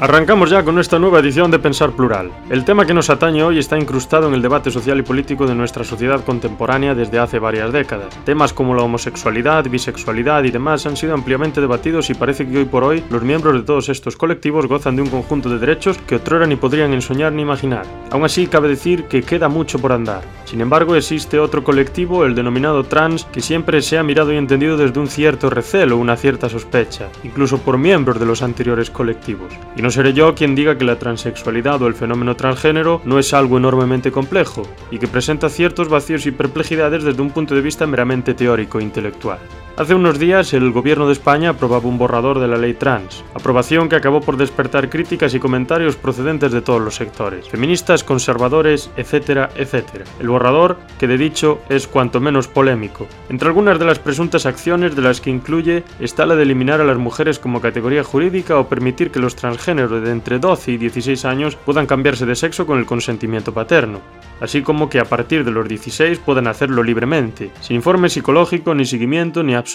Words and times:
Arrancamos 0.00 0.48
ya 0.48 0.62
con 0.62 0.78
esta 0.78 1.00
nueva 1.00 1.18
edición 1.18 1.50
de 1.50 1.58
Pensar 1.58 1.90
Plural. 1.90 2.30
El 2.50 2.64
tema 2.64 2.86
que 2.86 2.94
nos 2.94 3.10
atañe 3.10 3.42
hoy 3.42 3.58
está 3.58 3.76
incrustado 3.76 4.28
en 4.28 4.34
el 4.34 4.42
debate 4.42 4.70
social 4.70 4.96
y 5.00 5.02
político 5.02 5.44
de 5.44 5.56
nuestra 5.56 5.82
sociedad 5.82 6.24
contemporánea 6.24 6.94
desde 6.94 7.18
hace 7.18 7.40
varias 7.40 7.72
décadas. 7.72 8.16
Temas 8.24 8.52
como 8.52 8.76
la 8.76 8.84
homosexualidad, 8.84 9.68
bisexualidad 9.68 10.44
y 10.44 10.52
demás 10.52 10.86
han 10.86 10.96
sido 10.96 11.14
ampliamente 11.14 11.60
debatidos 11.60 12.10
y 12.10 12.14
parece 12.14 12.46
que 12.46 12.58
hoy 12.58 12.64
por 12.66 12.84
hoy 12.84 13.02
los 13.10 13.22
miembros 13.22 13.54
de 13.54 13.62
todos 13.62 13.88
estos 13.88 14.16
colectivos 14.16 14.68
gozan 14.68 14.94
de 14.94 15.02
un 15.02 15.10
conjunto 15.10 15.48
de 15.48 15.58
derechos 15.58 15.98
que 15.98 16.14
otrora 16.14 16.46
ni 16.46 16.54
podrían 16.54 16.92
ensoñar 16.92 17.32
ni 17.32 17.42
imaginar. 17.42 17.84
Aún 18.12 18.24
así, 18.24 18.46
cabe 18.46 18.68
decir 18.68 19.06
que 19.06 19.24
queda 19.24 19.48
mucho 19.48 19.80
por 19.80 19.90
andar. 19.90 20.22
Sin 20.44 20.60
embargo, 20.60 20.94
existe 20.94 21.40
otro 21.40 21.64
colectivo, 21.64 22.24
el 22.24 22.36
denominado 22.36 22.84
trans, 22.84 23.24
que 23.24 23.40
siempre 23.40 23.82
se 23.82 23.98
ha 23.98 24.04
mirado 24.04 24.32
y 24.32 24.36
entendido 24.36 24.76
desde 24.76 25.00
un 25.00 25.08
cierto 25.08 25.50
recelo, 25.50 25.96
una 25.96 26.16
cierta 26.16 26.48
sospecha, 26.48 27.08
incluso 27.24 27.58
por 27.58 27.78
miembros 27.78 28.20
de 28.20 28.26
los 28.26 28.42
anteriores 28.42 28.90
colectivos. 28.90 29.52
Y 29.76 29.82
no 29.82 29.87
seré 29.90 30.12
yo 30.12 30.34
quien 30.34 30.54
diga 30.54 30.76
que 30.76 30.84
la 30.84 30.98
transexualidad 30.98 31.80
o 31.82 31.86
el 31.86 31.94
fenómeno 31.94 32.36
transgénero 32.36 33.00
no 33.04 33.18
es 33.18 33.32
algo 33.34 33.58
enormemente 33.58 34.10
complejo 34.10 34.62
y 34.90 34.98
que 34.98 35.08
presenta 35.08 35.48
ciertos 35.48 35.88
vacíos 35.88 36.26
y 36.26 36.30
perplejidades 36.30 37.04
desde 37.04 37.22
un 37.22 37.30
punto 37.30 37.54
de 37.54 37.60
vista 37.60 37.86
meramente 37.86 38.34
teórico 38.34 38.80
e 38.80 38.82
intelectual. 38.82 39.38
Hace 39.78 39.94
unos 39.94 40.18
días 40.18 40.54
el 40.54 40.72
gobierno 40.72 41.06
de 41.06 41.12
España 41.12 41.50
aprobaba 41.50 41.86
un 41.86 41.98
borrador 41.98 42.40
de 42.40 42.48
la 42.48 42.56
ley 42.56 42.74
trans, 42.74 43.22
aprobación 43.32 43.88
que 43.88 43.94
acabó 43.94 44.20
por 44.20 44.36
despertar 44.36 44.90
críticas 44.90 45.34
y 45.34 45.38
comentarios 45.38 45.94
procedentes 45.94 46.50
de 46.50 46.62
todos 46.62 46.80
los 46.80 46.96
sectores, 46.96 47.48
feministas, 47.48 48.02
conservadores, 48.02 48.90
etcétera, 48.96 49.50
etcétera. 49.54 50.04
El 50.18 50.30
borrador, 50.30 50.78
que 50.98 51.06
de 51.06 51.16
dicho 51.16 51.60
es 51.68 51.86
cuanto 51.86 52.18
menos 52.18 52.48
polémico. 52.48 53.06
Entre 53.28 53.46
algunas 53.46 53.78
de 53.78 53.84
las 53.84 54.00
presuntas 54.00 54.46
acciones 54.46 54.96
de 54.96 55.02
las 55.02 55.20
que 55.20 55.30
incluye 55.30 55.84
está 56.00 56.26
la 56.26 56.34
de 56.34 56.42
eliminar 56.42 56.80
a 56.80 56.84
las 56.84 56.98
mujeres 56.98 57.38
como 57.38 57.60
categoría 57.60 58.02
jurídica 58.02 58.58
o 58.58 58.68
permitir 58.68 59.12
que 59.12 59.20
los 59.20 59.36
transgéneros 59.36 60.02
de 60.02 60.10
entre 60.10 60.40
12 60.40 60.72
y 60.72 60.76
16 60.78 61.24
años 61.24 61.54
puedan 61.54 61.86
cambiarse 61.86 62.26
de 62.26 62.34
sexo 62.34 62.66
con 62.66 62.80
el 62.80 62.84
consentimiento 62.84 63.54
paterno 63.54 64.00
así 64.40 64.62
como 64.62 64.88
que 64.88 65.00
a 65.00 65.04
partir 65.04 65.44
de 65.44 65.50
los 65.50 65.68
16 65.68 66.20
puedan 66.20 66.46
hacerlo 66.46 66.82
libremente, 66.82 67.50
sin 67.60 67.76
informe 67.76 68.08
psicológico 68.08 68.74
ni 68.74 68.84
seguimiento 68.84 69.42
ni 69.42 69.54
absolutamente 69.54 69.67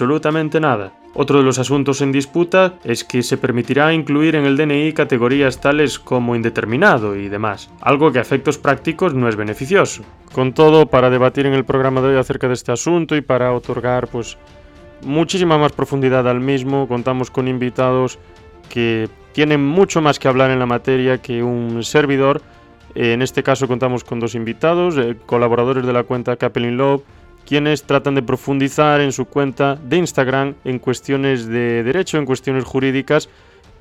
nada. 0.60 0.94
Otro 1.16 1.38
de 1.38 1.44
los 1.44 1.60
asuntos 1.60 2.02
en 2.02 2.12
disputa 2.12 2.74
es 2.84 3.04
que 3.04 3.22
se 3.22 3.38
permitirá 3.38 3.94
incluir 3.94 4.36
en 4.36 4.46
el 4.46 4.58
DNI 4.58 4.94
categorías 4.94 5.62
tales 5.62 6.00
como 6.00 6.36
indeterminado 6.36 7.16
y 7.16 7.30
demás, 7.30 7.70
algo 7.82 8.12
que 8.12 8.20
a 8.20 8.22
efectos 8.22 8.58
prácticos 8.58 9.14
no 9.14 9.30
es 9.30 9.36
beneficioso. 9.36 10.04
Con 10.34 10.54
todo, 10.54 10.88
para 10.88 11.10
debatir 11.10 11.46
en 11.46 11.54
el 11.54 11.66
programa 11.66 12.02
de 12.02 12.10
hoy 12.10 12.18
acerca 12.18 12.48
de 12.48 12.56
este 12.56 12.72
asunto 12.72 13.16
y 13.16 13.22
para 13.22 13.54
otorgar 13.54 14.08
pues 14.08 14.38
muchísima 15.04 15.58
más 15.58 15.72
profundidad 15.72 16.28
al 16.28 16.40
mismo, 16.40 16.88
contamos 16.88 17.30
con 17.30 17.48
invitados 17.48 18.18
que 18.70 19.08
tienen 19.34 19.64
mucho 19.64 20.02
más 20.02 20.18
que 20.18 20.28
hablar 20.28 20.50
en 20.50 20.60
la 20.60 20.66
materia 20.66 21.20
que 21.20 21.44
un 21.44 21.84
servidor 21.84 22.42
en 22.96 23.22
este 23.22 23.42
caso 23.42 23.68
contamos 23.68 24.04
con 24.04 24.20
dos 24.20 24.36
invitados, 24.36 24.98
eh, 24.98 25.16
colaboradores 25.26 25.86
de 25.86 25.94
la 25.94 26.04
cuenta 26.04 26.36
Capelin 26.36 26.78
Love, 26.78 27.04
quienes 27.46 27.84
tratan 27.84 28.16
de 28.16 28.24
profundizar 28.24 29.02
en 29.02 29.12
su 29.12 29.26
cuenta 29.26 29.76
de 29.76 29.98
Instagram 29.98 30.56
en 30.64 30.80
cuestiones 30.80 31.48
de 31.48 31.84
derecho, 31.84 32.18
en 32.18 32.26
cuestiones 32.26 32.64
jurídicas, 32.64 33.30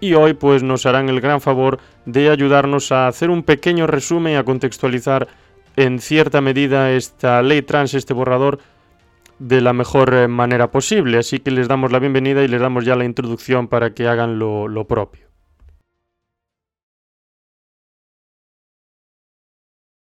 y 0.01 0.15
hoy 0.15 0.35
pues 0.35 0.63
nos 0.63 0.85
harán 0.87 1.09
el 1.09 1.21
gran 1.21 1.41
favor 1.41 1.79
de 2.07 2.31
ayudarnos 2.31 2.91
a 2.93 3.07
hacer 3.07 3.31
un 3.31 3.43
pequeño 3.43 3.87
resumen 3.87 4.33
y 4.33 4.37
a 4.37 4.45
contextualizar 4.45 5.29
en 5.77 6.01
cierta 6.01 6.41
medida 6.41 6.91
esta 6.93 7.41
ley 7.43 7.63
trans, 7.63 7.95
este 7.95 8.13
borrador, 8.13 8.59
de 9.39 9.61
la 9.61 9.73
mejor 9.73 10.15
eh, 10.15 10.29
manera 10.29 10.71
posible. 10.71 11.19
Así 11.19 11.39
que 11.39 11.51
les 11.51 11.69
damos 11.69 11.93
la 11.93 11.99
bienvenida 11.99 12.43
y 12.43 12.49
les 12.49 12.61
damos 12.61 12.85
ya 12.85 12.97
la 12.97 13.05
introducción 13.05 13.69
para 13.69 13.95
que 13.95 14.07
hagan 14.07 14.39
lo 14.39 14.87
propio. 14.87 15.33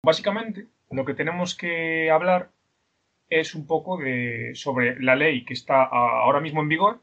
Básicamente, 0.02 0.66
lo 0.90 1.04
que 1.04 1.14
tenemos 1.14 1.54
que 1.54 2.10
hablar 2.10 2.50
es 3.30 3.54
un 3.54 3.66
poco 3.66 3.96
de, 3.96 4.52
sobre 4.54 5.00
la 5.00 5.16
ley 5.16 5.44
que 5.44 5.54
está 5.54 5.82
ahora 5.84 6.40
mismo 6.40 6.60
en 6.60 6.68
vigor 6.68 7.00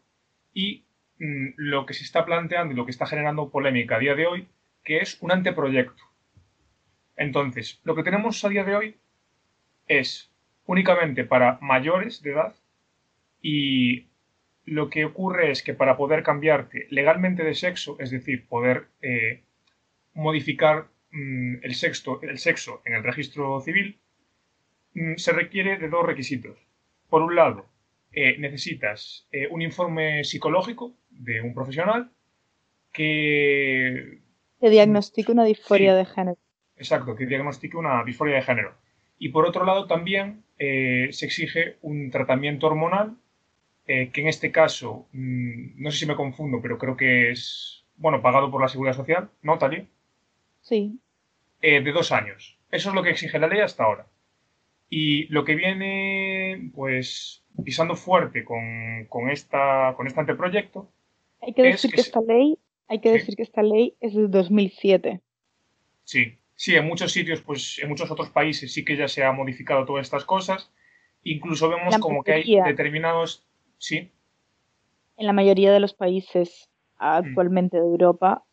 y 0.53 0.85
mm, 1.19 1.53
lo 1.55 1.85
que 1.85 1.93
se 1.93 2.03
está 2.03 2.25
planteando 2.25 2.73
y 2.73 2.77
lo 2.77 2.85
que 2.85 2.91
está 2.91 3.05
generando 3.05 3.49
polémica 3.49 3.95
a 3.95 3.99
día 3.99 4.15
de 4.15 4.27
hoy, 4.27 4.47
que 4.83 4.99
es 4.99 5.17
un 5.21 5.31
anteproyecto. 5.31 6.03
Entonces, 7.15 7.81
lo 7.83 7.95
que 7.95 8.03
tenemos 8.03 8.43
a 8.45 8.49
día 8.49 8.63
de 8.63 8.75
hoy 8.75 8.95
es 9.87 10.31
únicamente 10.65 11.23
para 11.23 11.57
mayores 11.61 12.21
de 12.21 12.31
edad 12.31 12.55
y 13.41 14.07
lo 14.65 14.89
que 14.89 15.05
ocurre 15.05 15.49
es 15.51 15.63
que 15.63 15.73
para 15.73 15.97
poder 15.97 16.23
cambiarte 16.23 16.87
legalmente 16.89 17.43
de 17.43 17.55
sexo, 17.55 17.95
es 17.99 18.11
decir, 18.11 18.45
poder 18.47 18.89
eh, 19.01 19.43
modificar 20.13 20.89
Mm, 21.11 21.59
el, 21.63 21.73
sexto, 21.75 22.21
el 22.21 22.37
sexo 22.37 22.81
en 22.85 22.93
el 22.93 23.03
registro 23.03 23.59
civil, 23.61 23.99
se 25.17 25.31
requiere 25.31 25.77
de 25.77 25.89
dos 25.89 26.05
requisitos. 26.05 26.57
Por 27.09 27.21
un 27.21 27.35
lado, 27.35 27.65
eh, 28.11 28.37
necesitas 28.39 29.27
eh, 29.31 29.47
un 29.49 29.61
informe 29.61 30.23
psicológico 30.23 30.93
de 31.09 31.41
un 31.41 31.53
profesional 31.53 32.09
que... 32.91 34.19
Que 34.59 34.69
diagnostique 34.69 35.31
una 35.31 35.45
disforia 35.45 35.93
de 35.93 36.05
género. 36.05 36.37
Exacto, 36.77 37.15
que 37.15 37.25
diagnostique 37.25 37.77
una 37.77 38.03
disforia 38.03 38.35
de 38.35 38.41
género. 38.41 38.75
Y 39.19 39.29
por 39.29 39.45
otro 39.45 39.65
lado 39.65 39.87
también 39.87 40.43
eh, 40.57 41.09
se 41.11 41.25
exige 41.25 41.77
un 41.81 42.09
tratamiento 42.11 42.67
hormonal, 42.67 43.17
que 43.85 44.19
en 44.19 44.27
este 44.27 44.51
caso, 44.51 45.07
mm, 45.13 45.81
no 45.81 45.91
sé 45.91 45.99
si 45.99 46.05
me 46.05 46.17
confundo, 46.17 46.59
pero 46.61 46.77
creo 46.77 46.97
que 46.97 47.31
es, 47.31 47.85
bueno, 47.95 48.21
pagado 48.21 48.51
por 48.51 48.61
la 48.61 48.67
Seguridad 48.67 48.97
Social, 48.97 49.29
¿no, 49.41 49.57
Talia? 49.57 49.85
Sí. 50.59 50.99
De 51.61 51.91
dos 51.93 52.11
años. 52.11 52.59
Eso 52.69 52.89
es 52.89 52.95
lo 52.95 53.01
que 53.01 53.11
exige 53.11 53.39
la 53.39 53.47
ley 53.47 53.61
hasta 53.61 53.85
ahora. 53.85 54.07
Y 54.89 55.25
lo 55.27 55.43
que 55.43 55.55
viene, 55.55 56.71
pues, 56.73 57.43
pisando 57.63 57.95
fuerte 57.95 58.45
con, 58.45 59.29
esta, 59.29 59.93
con 59.97 60.07
este 60.07 60.19
anteproyecto. 60.19 60.89
Hay 61.41 61.53
que 61.53 61.63
decir 61.63 61.91
que, 61.91 62.01
esta 62.01 62.21
ley, 62.21 62.57
hay 62.87 62.99
que 62.99 63.11
decir 63.11 63.35
que 63.35 63.43
esta 63.43 63.63
ley 63.63 63.95
es 63.99 64.15
de 64.15 64.27
2007. 64.27 65.21
Sí, 66.03 66.37
sí, 66.55 66.75
en 66.75 66.87
muchos 66.87 67.11
sitios, 67.11 67.41
pues, 67.41 67.79
en 67.79 67.89
muchos 67.89 68.09
otros 68.09 68.29
países 68.29 68.71
sí 68.71 68.85
que 68.85 68.95
ya 68.95 69.07
se 69.07 69.23
ha 69.23 69.31
modificado 69.31 69.85
todas 69.85 70.05
estas 70.05 70.23
cosas. 70.23 70.71
Incluso 71.23 71.69
vemos 71.69 71.97
como 71.97 72.23
que 72.23 72.33
hay 72.33 72.55
determinados, 72.65 73.45
sí. 73.77 74.11
En 75.17 75.25
la 75.25 75.33
mayoría 75.33 75.73
de 75.73 75.79
los 75.79 75.93
países 75.93 76.69
actualmente 76.97 77.77
de 77.77 77.83
Europa, 77.83 78.45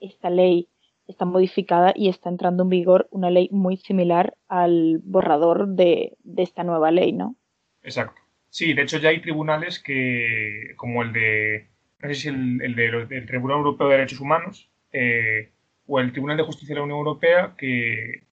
esta 0.00 0.28
ley 0.28 0.68
está 1.12 1.24
modificada 1.24 1.92
y 1.94 2.08
está 2.08 2.28
entrando 2.28 2.64
en 2.64 2.70
vigor 2.70 3.08
una 3.10 3.30
ley 3.30 3.48
muy 3.52 3.76
similar 3.76 4.34
al 4.48 4.98
borrador 5.04 5.68
de, 5.68 6.16
esta 6.36 6.64
nueva 6.64 6.90
ley, 6.90 7.12
¿no? 7.12 7.36
Exacto. 7.82 8.20
Sí, 8.48 8.74
de 8.74 8.82
hecho 8.82 8.98
ya 8.98 9.10
hay 9.10 9.20
tribunales 9.20 9.78
que, 9.78 10.74
como 10.76 11.02
el 11.02 11.12
de, 11.12 11.68
no 12.00 12.08
sé 12.08 12.14
si 12.14 12.28
el, 12.28 12.60
el 12.62 12.74
del 12.74 13.26
Tribunal 13.26 13.58
Europeo 13.58 13.88
de 13.88 13.96
Derechos 13.96 14.20
Humanos 14.20 14.70
eh, 14.92 15.52
o 15.86 16.00
el 16.00 16.12
Tribunal 16.12 16.36
de 16.36 16.42
Justicia 16.42 16.74
de 16.74 16.80
la 16.80 16.84
Unión 16.84 16.98
Europea, 16.98 17.54
que, 17.56 18.24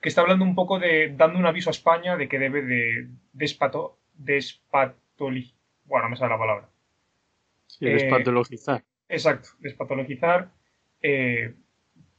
que 0.00 0.08
está 0.08 0.22
hablando 0.22 0.44
un 0.44 0.54
poco 0.54 0.78
de, 0.78 1.14
dando 1.16 1.38
un 1.38 1.46
aviso 1.46 1.70
a 1.70 1.72
España 1.72 2.16
de 2.16 2.28
que 2.28 2.38
debe 2.38 2.62
de 2.62 3.08
despato, 3.32 3.98
despatologizar, 4.14 5.56
bueno, 5.84 6.04
no 6.04 6.10
me 6.10 6.16
sale 6.16 6.30
la 6.30 6.38
palabra. 6.38 6.68
Sí, 7.66 7.86
despatologizar. 7.86 8.80
Eh, 8.80 9.14
exacto, 9.14 9.50
despatologizar 9.60 10.50
eh, 11.06 11.54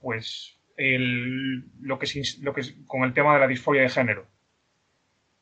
pues 0.05 0.59
lo 0.77 1.97
que, 1.97 2.21
lo 2.43 2.53
que 2.53 2.61
con 2.85 3.01
el 3.05 3.13
tema 3.15 3.33
de 3.33 3.39
la 3.39 3.47
disforia 3.47 3.81
de 3.81 3.89
género. 3.89 4.27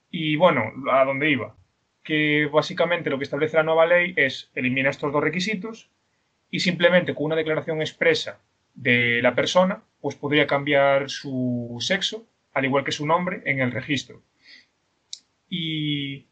Y 0.10 0.38
bueno, 0.38 0.71
a 0.89 1.04
dónde 1.04 1.30
iba, 1.30 1.57
que 2.01 2.45
básicamente 2.45 3.10
lo 3.10 3.18
que 3.18 3.25
establece 3.25 3.57
la 3.57 3.63
nueva 3.63 3.86
ley 3.86 4.13
es 4.15 4.51
eliminar 4.56 4.92
estos 4.92 5.12
dos 5.12 5.21
requisitos 5.21 5.92
y 6.50 6.62
simplemente 6.62 7.13
con 7.13 7.25
una 7.25 7.36
declaración 7.36 7.81
expresa 7.81 8.39
de 8.74 9.21
la 9.21 9.36
persona, 9.36 9.83
pues 10.00 10.15
podría 10.15 10.48
cambiar 10.48 11.10
su 11.10 11.75
sexo, 11.81 12.25
al 12.54 12.63
igual 12.63 12.86
que 12.86 12.94
su 12.94 13.06
nombre, 13.06 13.42
en 13.44 13.60
el 13.60 13.71
registro. 13.71 14.21
Y 15.50 16.27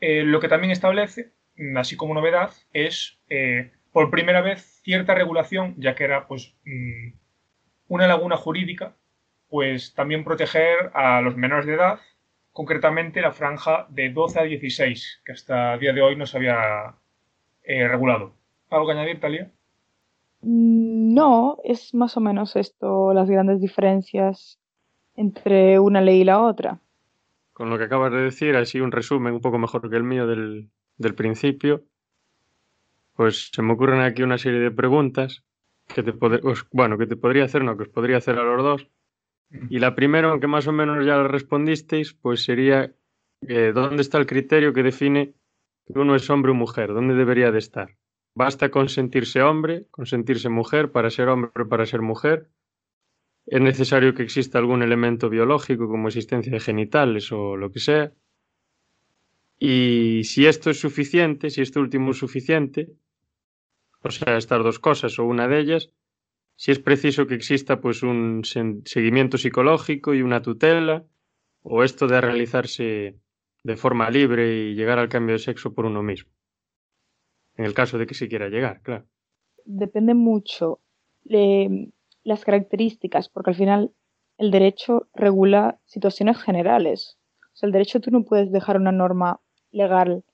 eh, 0.00 0.24
lo 0.24 0.40
que 0.40 0.48
también 0.48 0.72
establece, 0.72 1.30
así 1.76 1.94
como 1.94 2.14
novedad, 2.14 2.50
es 2.72 3.16
eh, 3.28 3.70
por 3.92 4.10
primera 4.10 4.40
vez 4.40 4.80
cierta 4.82 5.14
regulación, 5.14 5.76
ya 5.78 5.94
que 5.94 6.02
era 6.02 6.26
pues 6.26 6.56
mm, 6.64 7.22
una 7.88 8.06
laguna 8.06 8.36
jurídica, 8.36 8.94
pues 9.48 9.94
también 9.94 10.24
proteger 10.24 10.90
a 10.94 11.20
los 11.20 11.36
menores 11.36 11.66
de 11.66 11.74
edad, 11.74 11.98
concretamente 12.52 13.20
la 13.20 13.32
franja 13.32 13.86
de 13.90 14.10
12 14.10 14.40
a 14.40 14.42
16, 14.44 15.22
que 15.24 15.32
hasta 15.32 15.74
el 15.74 15.80
día 15.80 15.92
de 15.92 16.02
hoy 16.02 16.16
no 16.16 16.26
se 16.26 16.38
había 16.38 16.94
eh, 17.62 17.86
regulado. 17.88 18.32
¿Algo 18.70 18.86
que 18.86 18.92
añadir, 18.92 19.20
Talia? 19.20 19.50
Mm, 20.40 21.14
no, 21.14 21.58
es 21.64 21.94
más 21.94 22.16
o 22.16 22.20
menos 22.20 22.56
esto, 22.56 23.12
las 23.12 23.28
grandes 23.28 23.60
diferencias 23.60 24.58
entre 25.16 25.78
una 25.78 26.00
ley 26.00 26.22
y 26.22 26.24
la 26.24 26.40
otra. 26.40 26.80
Con 27.52 27.70
lo 27.70 27.78
que 27.78 27.84
acabas 27.84 28.12
de 28.12 28.22
decir, 28.22 28.56
así 28.56 28.80
un 28.80 28.90
resumen 28.90 29.34
un 29.34 29.40
poco 29.40 29.58
mejor 29.58 29.88
que 29.88 29.96
el 29.96 30.02
mío 30.02 30.26
del, 30.26 30.70
del 30.98 31.14
principio, 31.14 31.84
pues 33.14 33.50
se 33.52 33.62
me 33.62 33.72
ocurren 33.72 34.00
aquí 34.00 34.22
una 34.22 34.38
serie 34.38 34.58
de 34.58 34.70
preguntas 34.70 35.44
que 35.86 36.02
te 36.02 36.12
bueno, 36.72 36.98
que 36.98 37.06
te 37.06 37.16
podría 37.16 37.44
hacer, 37.44 37.64
no, 37.64 37.76
que 37.76 37.84
os 37.84 37.88
podría 37.88 38.18
hacer 38.18 38.38
a 38.38 38.44
los 38.44 38.62
dos. 38.62 38.88
Y 39.70 39.78
la 39.78 39.94
primera, 39.94 40.30
aunque 40.30 40.46
más 40.46 40.66
o 40.66 40.72
menos 40.72 41.04
ya 41.04 41.16
la 41.16 41.28
respondisteis, 41.28 42.14
pues 42.14 42.44
sería 42.44 42.94
eh, 43.48 43.72
¿dónde 43.74 44.02
está 44.02 44.18
el 44.18 44.26
criterio 44.26 44.72
que 44.72 44.82
define 44.82 45.34
que 45.86 45.98
uno 45.98 46.14
es 46.14 46.28
hombre 46.30 46.52
o 46.52 46.54
mujer? 46.54 46.94
¿Dónde 46.94 47.14
debería 47.14 47.50
de 47.50 47.58
estar? 47.58 47.96
¿Basta 48.34 48.70
con 48.70 48.88
sentirse 48.88 49.42
hombre, 49.42 49.86
con 49.90 50.06
sentirse 50.06 50.48
mujer 50.48 50.90
para 50.90 51.10
ser 51.10 51.28
hombre 51.28 51.50
o 51.54 51.68
para 51.68 51.86
ser 51.86 52.00
mujer? 52.00 52.50
¿Es 53.46 53.60
necesario 53.60 54.14
que 54.14 54.22
exista 54.22 54.58
algún 54.58 54.82
elemento 54.82 55.28
biológico 55.28 55.88
como 55.88 56.08
existencia 56.08 56.52
de 56.52 56.60
genitales 56.60 57.30
o 57.32 57.56
lo 57.56 57.70
que 57.70 57.80
sea? 57.80 58.12
Y 59.58 60.22
si 60.24 60.46
esto 60.46 60.70
es 60.70 60.80
suficiente, 60.80 61.50
si 61.50 61.60
esto 61.60 61.80
último 61.80 62.12
es 62.12 62.18
suficiente, 62.18 62.88
o 64.04 64.10
sea, 64.10 64.36
estas 64.36 64.62
dos 64.62 64.78
cosas 64.78 65.18
o 65.18 65.24
una 65.24 65.48
de 65.48 65.60
ellas, 65.60 65.90
si 66.56 66.70
es 66.70 66.78
preciso 66.78 67.26
que 67.26 67.34
exista 67.34 67.80
pues 67.80 68.02
un 68.02 68.42
seguimiento 68.44 69.38
psicológico 69.38 70.14
y 70.14 70.22
una 70.22 70.42
tutela, 70.42 71.04
o 71.62 71.82
esto 71.82 72.06
de 72.06 72.20
realizarse 72.20 73.18
de 73.62 73.76
forma 73.76 74.10
libre 74.10 74.54
y 74.54 74.74
llegar 74.74 74.98
al 74.98 75.08
cambio 75.08 75.34
de 75.34 75.38
sexo 75.38 75.72
por 75.72 75.86
uno 75.86 76.02
mismo. 76.02 76.30
En 77.56 77.64
el 77.64 77.72
caso 77.72 77.96
de 77.98 78.06
que 78.06 78.14
se 78.14 78.28
quiera 78.28 78.48
llegar, 78.48 78.82
claro. 78.82 79.06
Depende 79.64 80.12
mucho 80.12 80.80
de 81.22 81.90
las 82.22 82.44
características, 82.44 83.30
porque 83.30 83.50
al 83.50 83.56
final 83.56 83.92
el 84.36 84.50
derecho 84.50 85.08
regula 85.14 85.80
situaciones 85.86 86.42
generales. 86.42 87.16
O 87.54 87.56
sea, 87.56 87.68
el 87.68 87.72
derecho 87.72 88.00
tú 88.00 88.10
no 88.10 88.24
puedes 88.24 88.52
dejar 88.52 88.76
una 88.76 88.92
norma 88.92 89.40
legal 89.70 90.24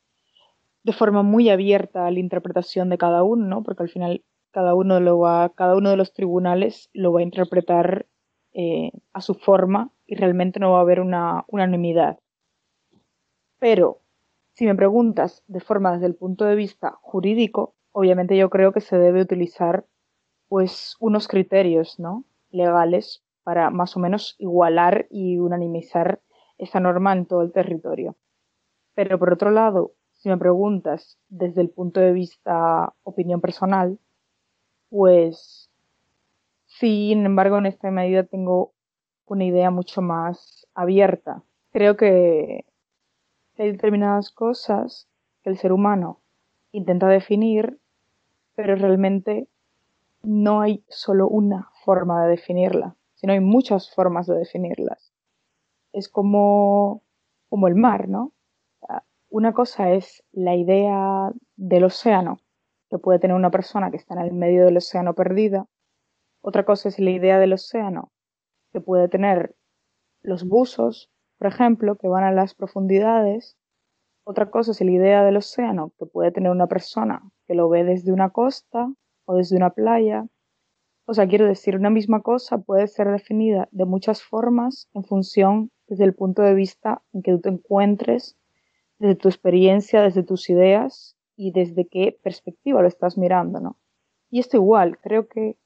de 0.82 0.92
forma 0.92 1.22
muy 1.22 1.50
abierta 1.50 2.06
a 2.06 2.10
la 2.10 2.20
interpretación 2.20 2.88
de 2.88 2.98
cada 2.98 3.22
uno, 3.22 3.46
¿no? 3.46 3.62
Porque 3.62 3.82
al 3.82 3.88
final 3.88 4.24
cada 4.50 4.74
uno, 4.74 4.98
lo 5.00 5.18
va, 5.18 5.50
cada 5.50 5.76
uno 5.76 5.90
de 5.90 5.96
los 5.96 6.12
tribunales 6.12 6.90
lo 6.92 7.12
va 7.12 7.20
a 7.20 7.24
interpretar 7.24 8.06
eh, 8.52 8.90
a 9.12 9.20
su 9.20 9.34
forma 9.34 9.90
y 10.06 10.16
realmente 10.16 10.58
no 10.58 10.72
va 10.72 10.78
a 10.78 10.82
haber 10.82 11.00
una 11.00 11.44
unanimidad. 11.48 12.18
Pero 13.58 14.00
si 14.54 14.66
me 14.66 14.74
preguntas 14.74 15.44
de 15.46 15.60
forma 15.60 15.92
desde 15.92 16.06
el 16.06 16.16
punto 16.16 16.44
de 16.44 16.56
vista 16.56 16.98
jurídico, 17.02 17.74
obviamente 17.92 18.36
yo 18.36 18.50
creo 18.50 18.72
que 18.72 18.80
se 18.80 18.98
debe 18.98 19.20
utilizar 19.22 19.86
pues 20.48 20.96
unos 20.98 21.28
criterios, 21.28 22.00
¿no? 22.00 22.24
legales 22.50 23.22
para 23.42 23.70
más 23.70 23.96
o 23.96 24.00
menos 24.00 24.34
igualar 24.38 25.06
y 25.10 25.38
unanimizar 25.38 26.20
esa 26.58 26.80
norma 26.80 27.12
en 27.12 27.26
todo 27.26 27.42
el 27.42 27.52
territorio. 27.52 28.16
Pero 28.94 29.18
por 29.18 29.32
otro 29.32 29.50
lado, 29.50 29.92
si 30.20 30.28
me 30.28 30.36
preguntas 30.36 31.18
desde 31.30 31.62
el 31.62 31.70
punto 31.70 31.98
de 31.98 32.12
vista 32.12 32.92
opinión 33.04 33.40
personal, 33.40 33.98
pues 34.90 35.70
sin 36.66 37.24
embargo 37.24 37.56
en 37.56 37.66
esta 37.66 37.90
medida 37.90 38.24
tengo 38.24 38.72
una 39.24 39.44
idea 39.44 39.70
mucho 39.70 40.02
más 40.02 40.66
abierta. 40.74 41.42
Creo 41.72 41.96
que 41.96 42.66
hay 43.56 43.72
determinadas 43.72 44.30
cosas 44.30 45.08
que 45.42 45.50
el 45.50 45.56
ser 45.56 45.72
humano 45.72 46.20
intenta 46.72 47.08
definir, 47.08 47.78
pero 48.54 48.76
realmente 48.76 49.48
no 50.22 50.60
hay 50.60 50.84
solo 50.88 51.28
una 51.28 51.70
forma 51.82 52.24
de 52.24 52.30
definirla, 52.32 52.94
sino 53.14 53.32
hay 53.32 53.40
muchas 53.40 53.90
formas 53.94 54.26
de 54.26 54.34
definirlas. 54.34 55.12
Es 55.94 56.10
como, 56.10 57.00
como 57.48 57.68
el 57.68 57.74
mar, 57.74 58.08
¿no? 58.08 58.32
Una 59.32 59.52
cosa 59.52 59.92
es 59.92 60.24
la 60.32 60.56
idea 60.56 61.30
del 61.54 61.84
océano, 61.84 62.40
que 62.88 62.98
puede 62.98 63.20
tener 63.20 63.36
una 63.36 63.52
persona 63.52 63.92
que 63.92 63.96
está 63.96 64.14
en 64.14 64.22
el 64.22 64.32
medio 64.32 64.64
del 64.64 64.78
océano 64.78 65.14
perdida. 65.14 65.66
Otra 66.42 66.64
cosa 66.64 66.88
es 66.88 66.98
la 66.98 67.10
idea 67.10 67.38
del 67.38 67.52
océano, 67.52 68.10
que 68.72 68.80
puede 68.80 69.06
tener 69.08 69.54
los 70.22 70.42
buzos, 70.42 71.12
por 71.38 71.46
ejemplo, 71.46 71.94
que 71.94 72.08
van 72.08 72.24
a 72.24 72.32
las 72.32 72.56
profundidades. 72.56 73.56
Otra 74.24 74.50
cosa 74.50 74.72
es 74.72 74.80
la 74.80 74.90
idea 74.90 75.22
del 75.22 75.36
océano, 75.36 75.92
que 75.96 76.06
puede 76.06 76.32
tener 76.32 76.50
una 76.50 76.66
persona 76.66 77.22
que 77.46 77.54
lo 77.54 77.68
ve 77.68 77.84
desde 77.84 78.10
una 78.10 78.30
costa 78.30 78.92
o 79.26 79.36
desde 79.36 79.56
una 79.56 79.70
playa. 79.70 80.26
O 81.06 81.14
sea, 81.14 81.28
quiero 81.28 81.46
decir, 81.46 81.76
una 81.76 81.90
misma 81.90 82.20
cosa 82.22 82.58
puede 82.58 82.88
ser 82.88 83.08
definida 83.08 83.68
de 83.70 83.84
muchas 83.84 84.24
formas 84.24 84.88
en 84.92 85.04
función 85.04 85.70
desde 85.86 86.02
el 86.02 86.16
punto 86.16 86.42
de 86.42 86.54
vista 86.54 87.00
en 87.12 87.22
que 87.22 87.30
tú 87.30 87.40
te 87.42 87.48
encuentres 87.50 88.36
desde 89.00 89.16
tu 89.16 89.28
experiencia, 89.28 90.02
desde 90.02 90.22
tus 90.22 90.48
ideas 90.50 91.16
y 91.34 91.50
desde 91.50 91.88
qué 91.88 92.16
perspectiva 92.22 92.82
lo 92.82 92.86
estás 92.86 93.18
mirando, 93.18 93.58
¿no? 93.58 93.76
Y 94.30 94.38
esto 94.38 94.58
igual, 94.58 94.98
creo 94.98 95.26
que 95.26 95.56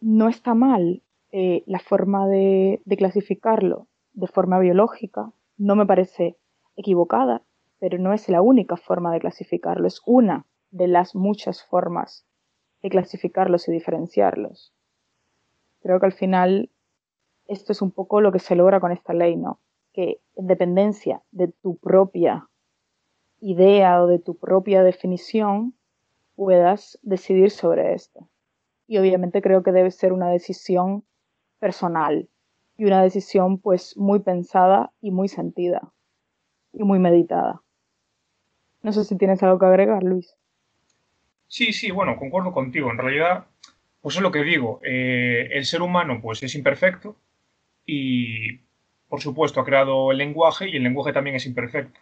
no 0.00 0.28
está 0.28 0.54
mal 0.54 1.02
eh, 1.32 1.64
la 1.66 1.80
forma 1.80 2.28
de, 2.28 2.82
de 2.84 2.96
clasificarlo 2.96 3.88
de 4.12 4.28
forma 4.28 4.60
biológica, 4.60 5.32
no 5.56 5.74
me 5.74 5.86
parece 5.86 6.36
equivocada, 6.76 7.42
pero 7.80 7.98
no 7.98 8.12
es 8.12 8.28
la 8.28 8.42
única 8.42 8.76
forma 8.76 9.12
de 9.12 9.20
clasificarlo, 9.20 9.88
es 9.88 10.02
una 10.04 10.46
de 10.70 10.86
las 10.86 11.14
muchas 11.14 11.64
formas 11.64 12.26
de 12.82 12.90
clasificarlos 12.90 13.66
y 13.68 13.72
diferenciarlos. 13.72 14.72
Creo 15.80 15.98
que 15.98 16.06
al 16.06 16.12
final 16.12 16.70
esto 17.46 17.72
es 17.72 17.80
un 17.80 17.90
poco 17.90 18.20
lo 18.20 18.32
que 18.32 18.38
se 18.38 18.54
logra 18.54 18.80
con 18.80 18.92
esta 18.92 19.14
ley, 19.14 19.36
¿no? 19.36 19.58
Que 19.94 20.20
en 20.36 20.46
dependencia 20.46 21.22
de 21.30 21.48
tu 21.48 21.78
propia 21.78 22.48
idea 23.40 24.02
o 24.02 24.06
de 24.06 24.18
tu 24.18 24.36
propia 24.36 24.82
definición 24.82 25.74
puedas 26.34 26.98
decidir 27.02 27.50
sobre 27.50 27.94
esto. 27.94 28.28
Y 28.86 28.98
obviamente 28.98 29.40
creo 29.40 29.62
que 29.62 29.72
debe 29.72 29.90
ser 29.90 30.12
una 30.12 30.28
decisión 30.28 31.04
personal 31.58 32.28
y 32.76 32.84
una 32.84 33.02
decisión 33.02 33.58
pues 33.58 33.96
muy 33.96 34.18
pensada 34.18 34.92
y 35.00 35.10
muy 35.10 35.28
sentida 35.28 35.92
y 36.72 36.82
muy 36.82 36.98
meditada. 36.98 37.62
No 38.82 38.92
sé 38.92 39.04
si 39.04 39.16
tienes 39.16 39.42
algo 39.42 39.58
que 39.58 39.66
agregar, 39.66 40.02
Luis. 40.02 40.36
Sí, 41.46 41.72
sí, 41.72 41.90
bueno, 41.90 42.18
concuerdo 42.18 42.52
contigo. 42.52 42.90
En 42.90 42.98
realidad, 42.98 43.46
pues 44.02 44.16
es 44.16 44.22
lo 44.22 44.32
que 44.32 44.42
digo. 44.42 44.80
Eh, 44.82 45.48
el 45.52 45.64
ser 45.64 45.82
humano 45.82 46.20
pues 46.20 46.42
es 46.42 46.54
imperfecto 46.54 47.16
y 47.86 48.63
por 49.14 49.22
supuesto, 49.22 49.60
ha 49.60 49.64
creado 49.64 50.10
el 50.10 50.18
lenguaje 50.18 50.68
y 50.68 50.74
el 50.74 50.82
lenguaje 50.82 51.12
también 51.12 51.36
es 51.36 51.46
imperfecto. 51.46 52.00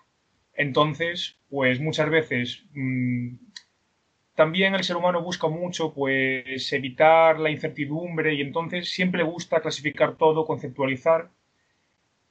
Entonces, 0.55 1.37
pues 1.51 1.79
muchas 1.79 2.09
veces 2.09 2.65
mm, 2.73 3.35
también 4.35 4.75
el 4.75 4.83
ser 4.83 4.97
humano 4.97 5.21
busca 5.21 5.47
mucho 5.47 5.93
pues 5.93 6.73
evitar 6.73 7.39
la 7.39 7.51
incertidumbre 7.51 8.33
y 8.33 8.41
entonces 8.41 8.91
siempre 8.91 9.25
gusta 9.25 9.61
clasificar 9.61 10.17
todo, 10.17 10.47
conceptualizar 10.47 11.29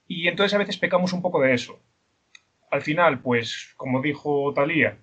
y 0.07 0.27
entonces 0.27 0.55
a 0.55 0.57
veces 0.57 0.77
pecamos 0.77 1.13
un 1.13 1.21
poco 1.21 1.39
de 1.39 1.53
eso. 1.53 1.79
Al 2.71 2.81
final, 2.81 3.19
pues 3.19 3.75
como 3.77 4.01
dijo 4.01 4.51
Talía, 4.55 4.97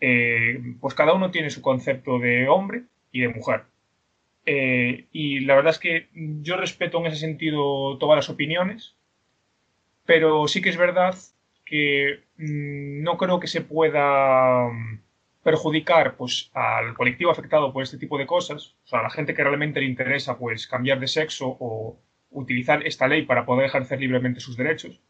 eh, 0.00 0.60
pues 0.80 0.94
cada 0.94 1.12
uno 1.12 1.30
tiene 1.30 1.50
su 1.50 1.62
concepto 1.62 2.18
de 2.18 2.48
hombre 2.48 2.82
y 3.12 3.20
de 3.20 3.28
mujer. 3.28 3.62
Eh, 4.44 5.06
y 5.12 5.38
la 5.38 5.54
verdad 5.54 5.70
es 5.70 5.78
que 5.78 6.08
yo 6.14 6.56
respeto 6.56 6.98
en 6.98 7.06
ese 7.06 7.18
sentido 7.18 7.96
todas 7.98 8.16
las 8.16 8.28
opiniones, 8.28 8.96
pero 10.06 10.48
sí 10.48 10.60
que 10.62 10.70
es 10.70 10.76
verdad 10.76 11.16
que 11.64 12.20
mm, 12.36 13.02
no 13.02 13.16
creo 13.16 13.40
que 13.40 13.46
se 13.46 13.60
pueda 13.60 14.68
mm, 14.68 15.00
perjudicar 15.42 16.16
pues, 16.16 16.50
al 16.54 16.94
colectivo 16.94 17.30
afectado 17.30 17.72
por 17.72 17.82
este 17.82 17.98
tipo 17.98 18.18
de 18.18 18.26
cosas, 18.26 18.74
o 18.84 18.88
sea, 18.88 19.00
a 19.00 19.04
la 19.04 19.10
gente 19.10 19.34
que 19.34 19.44
realmente 19.44 19.80
le 19.80 19.86
interesa 19.86 20.38
pues, 20.38 20.66
cambiar 20.66 21.00
de 21.00 21.08
sexo 21.08 21.56
o 21.60 21.98
utilizar 22.30 22.86
esta 22.86 23.08
ley 23.08 23.22
para 23.22 23.44
poder 23.44 23.66
ejercer 23.66 24.00
libremente 24.00 24.40
sus 24.40 24.56
derechos, 24.56 25.00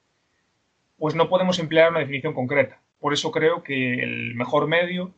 pues 0.99 1.15
no 1.15 1.29
podemos 1.29 1.59
emplear 1.59 1.91
una 1.91 2.01
definición 2.01 2.35
concreta. 2.35 2.81
Por 3.01 3.13
eso 3.13 3.31
creo 3.31 3.63
que 3.63 4.03
el 4.03 4.35
mejor 4.35 4.69
medio 4.69 5.15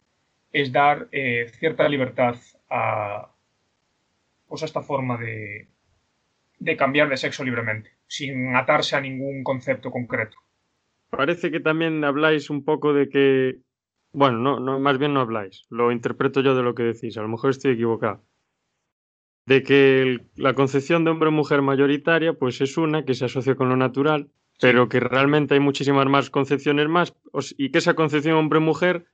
es 0.53 0.73
dar 0.73 1.09
eh, 1.13 1.51
cierta 1.59 1.89
libertad 1.89 2.37
a, 2.71 3.31
pues, 4.49 4.63
a 4.63 4.67
esta 4.67 4.83
forma 4.83 5.17
de, 5.19 5.67
de 6.59 6.77
cambiar 6.77 7.09
de 7.09 7.17
sexo 7.17 7.45
libremente, 7.45 7.91
sin 8.13 8.55
atarse 8.55 8.95
a 8.95 9.01
ningún 9.01 9.43
concepto 9.43 9.91
concreto. 9.91 10.37
Parece 11.09 11.51
que 11.51 11.61
también 11.61 12.05
habláis 12.05 12.51
un 12.51 12.63
poco 12.63 12.93
de 12.93 13.09
que, 13.09 13.61
bueno, 14.13 14.37
no, 14.37 14.61
no, 14.61 14.79
más 14.79 14.99
bien 14.99 15.15
no 15.15 15.21
habláis, 15.21 15.65
lo 15.71 15.91
interpreto 15.91 16.43
yo 16.43 16.55
de 16.55 16.63
lo 16.63 16.75
que 16.75 16.83
decís, 16.83 17.17
a 17.17 17.23
lo 17.23 17.29
mejor 17.29 17.51
estoy 17.51 17.73
equivocado, 17.73 18.23
de 19.47 19.63
que 19.63 20.19
la 20.37 20.55
concepción 20.55 21.05
de 21.05 21.11
hombre-mujer 21.11 21.63
mayoritaria 21.63 22.35
pues 22.35 22.61
es 22.61 22.77
una 22.77 23.07
que 23.07 23.15
se 23.15 23.25
asocia 23.25 23.55
con 23.55 23.71
lo 23.71 23.77
natural, 23.77 24.31
pero 24.61 24.91
que 24.91 25.01
realmente 25.01 25.55
hay 25.55 25.61
muchísimas 25.61 26.07
más 26.07 26.29
concepciones 26.29 26.89
más 26.89 27.17
y 27.57 27.71
que 27.71 27.79
esa 27.79 27.95
concepción 27.95 28.37
hombre-mujer 28.37 29.07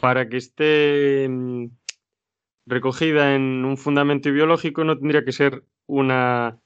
para 0.00 0.26
que 0.30 0.38
esté 0.38 1.28
mm, 1.28 1.66
recogida 2.64 3.34
en 3.34 3.66
un 3.66 3.76
fundamento 3.76 4.32
biológico 4.32 4.84
no 4.84 4.96
tendría 4.98 5.22
que 5.22 5.32
ser 5.32 5.64
una 5.86 6.58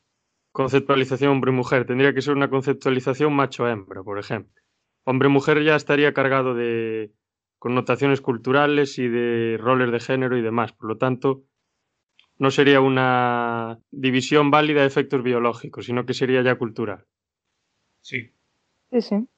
conceptualización 0.55 1.33
hombre-mujer, 1.33 1.85
tendría 1.85 2.15
que 2.15 2.23
ser 2.23 2.33
una 2.33 2.49
conceptualización 2.49 3.35
macho-hembra, 3.35 4.05
por 4.05 4.21
ejemplo. 4.21 4.63
Hombre-mujer 5.03 5.65
ya 5.65 5.75
estaría 5.75 6.15
cargado 6.15 6.55
de 6.55 7.11
connotaciones 7.59 8.21
culturales 8.21 8.97
y 9.01 9.09
de 9.09 9.59
roles 9.59 9.91
de 9.91 9.99
género 9.99 10.39
y 10.39 10.43
demás. 10.43 10.73
Por 10.73 10.91
lo 10.91 10.97
tanto, 10.97 11.43
no 12.39 12.53
sería 12.53 12.81
una 12.81 13.81
división 13.91 14.53
válida 14.53 14.83
de 14.83 14.87
efectos 14.87 15.25
biológicos, 15.25 15.87
sino 15.87 16.07
que 16.07 16.15
sería 16.15 16.41
ya 16.43 16.55
cultural. 16.55 17.05
Sí. 18.01 18.31
Sí, 18.93 19.03
sí. 19.03 19.29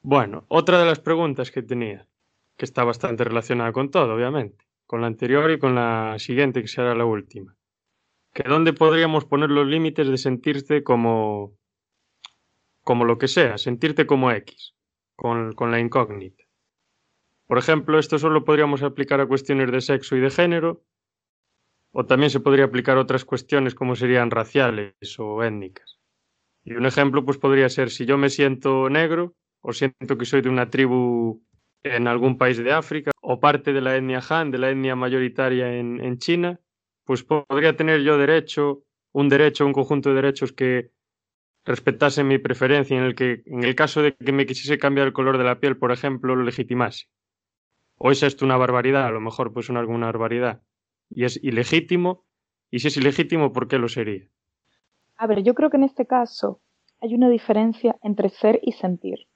Bueno, 0.00 0.44
otra 0.46 0.78
de 0.78 0.86
las 0.86 1.00
preguntas 1.00 1.50
que 1.50 1.62
tenía, 1.62 2.06
que 2.56 2.66
está 2.66 2.84
bastante 2.84 3.24
relacionada 3.24 3.72
con 3.72 3.90
todo, 3.90 4.14
obviamente, 4.14 4.64
con 4.86 5.00
la 5.00 5.08
anterior 5.08 5.50
y 5.50 5.58
con 5.58 5.74
la 5.74 6.20
siguiente, 6.20 6.62
que 6.62 6.68
será 6.68 6.94
la 6.94 7.04
última. 7.04 7.56
Que 8.34 8.42
dónde 8.46 8.72
podríamos 8.72 9.24
poner 9.24 9.50
los 9.50 9.66
límites 9.66 10.08
de 10.08 10.18
sentirte 10.18 10.82
como 10.82 11.56
como 12.84 13.04
lo 13.06 13.16
que 13.18 13.28
sea, 13.28 13.56
sentirte 13.56 14.06
como 14.06 14.30
X, 14.30 14.74
con, 15.16 15.54
con 15.54 15.70
la 15.70 15.80
incógnita. 15.80 16.44
Por 17.46 17.58
ejemplo, 17.58 17.98
esto 17.98 18.18
solo 18.18 18.44
podríamos 18.44 18.82
aplicar 18.82 19.20
a 19.20 19.26
cuestiones 19.26 19.72
de 19.72 19.80
sexo 19.80 20.16
y 20.16 20.20
de 20.20 20.30
género, 20.30 20.84
o 21.92 22.04
también 22.06 22.30
se 22.30 22.40
podría 22.40 22.66
aplicar 22.66 22.96
a 22.96 23.00
otras 23.00 23.24
cuestiones 23.24 23.74
como 23.74 23.96
serían 23.96 24.30
raciales 24.30 24.94
o 25.18 25.42
étnicas. 25.42 25.98
Y 26.64 26.74
un 26.74 26.86
ejemplo 26.86 27.24
pues 27.24 27.38
podría 27.38 27.68
ser 27.68 27.90
si 27.90 28.04
yo 28.06 28.18
me 28.18 28.30
siento 28.30 28.88
negro 28.88 29.34
o 29.60 29.72
siento 29.72 30.18
que 30.18 30.24
soy 30.24 30.42
de 30.42 30.48
una 30.48 30.70
tribu 30.70 31.42
en 31.82 32.08
algún 32.08 32.38
país 32.38 32.56
de 32.56 32.72
África 32.72 33.12
o 33.20 33.38
parte 33.38 33.72
de 33.72 33.80
la 33.80 33.96
etnia 33.96 34.20
Han, 34.28 34.50
de 34.50 34.58
la 34.58 34.70
etnia 34.70 34.96
mayoritaria 34.96 35.74
en, 35.74 36.00
en 36.00 36.18
China, 36.18 36.60
pues 37.04 37.22
podría 37.22 37.76
tener 37.76 38.02
yo 38.02 38.18
derecho, 38.18 38.82
un 39.12 39.28
derecho, 39.28 39.66
un 39.66 39.72
conjunto 39.72 40.08
de 40.08 40.16
derechos 40.16 40.52
que 40.52 40.90
respetase 41.64 42.24
mi 42.24 42.38
preferencia 42.38 42.96
en 42.96 43.04
el 43.04 43.14
que, 43.14 43.42
en 43.46 43.64
el 43.64 43.74
caso 43.74 44.02
de 44.02 44.14
que 44.14 44.32
me 44.32 44.46
quisiese 44.46 44.78
cambiar 44.78 45.06
el 45.06 45.12
color 45.12 45.38
de 45.38 45.44
la 45.44 45.60
piel, 45.60 45.76
por 45.76 45.92
ejemplo, 45.92 46.34
lo 46.34 46.44
legitimase. 46.44 47.06
O 47.96 48.10
es 48.10 48.22
esto 48.22 48.44
una 48.44 48.56
barbaridad, 48.56 49.06
a 49.06 49.10
lo 49.10 49.20
mejor 49.20 49.52
pues 49.52 49.68
una 49.68 49.82
barbaridad. 49.82 50.62
Y 51.10 51.24
es 51.24 51.42
ilegítimo, 51.42 52.24
y 52.70 52.80
si 52.80 52.88
es 52.88 52.96
ilegítimo, 52.96 53.52
¿por 53.52 53.68
qué 53.68 53.78
lo 53.78 53.88
sería? 53.88 54.28
A 55.16 55.26
ver, 55.26 55.42
yo 55.42 55.54
creo 55.54 55.70
que 55.70 55.76
en 55.76 55.84
este 55.84 56.06
caso 56.06 56.60
hay 57.00 57.14
una 57.14 57.28
diferencia 57.28 57.96
entre 58.02 58.30
ser 58.30 58.58
y 58.62 58.72
sentir. 58.72 59.28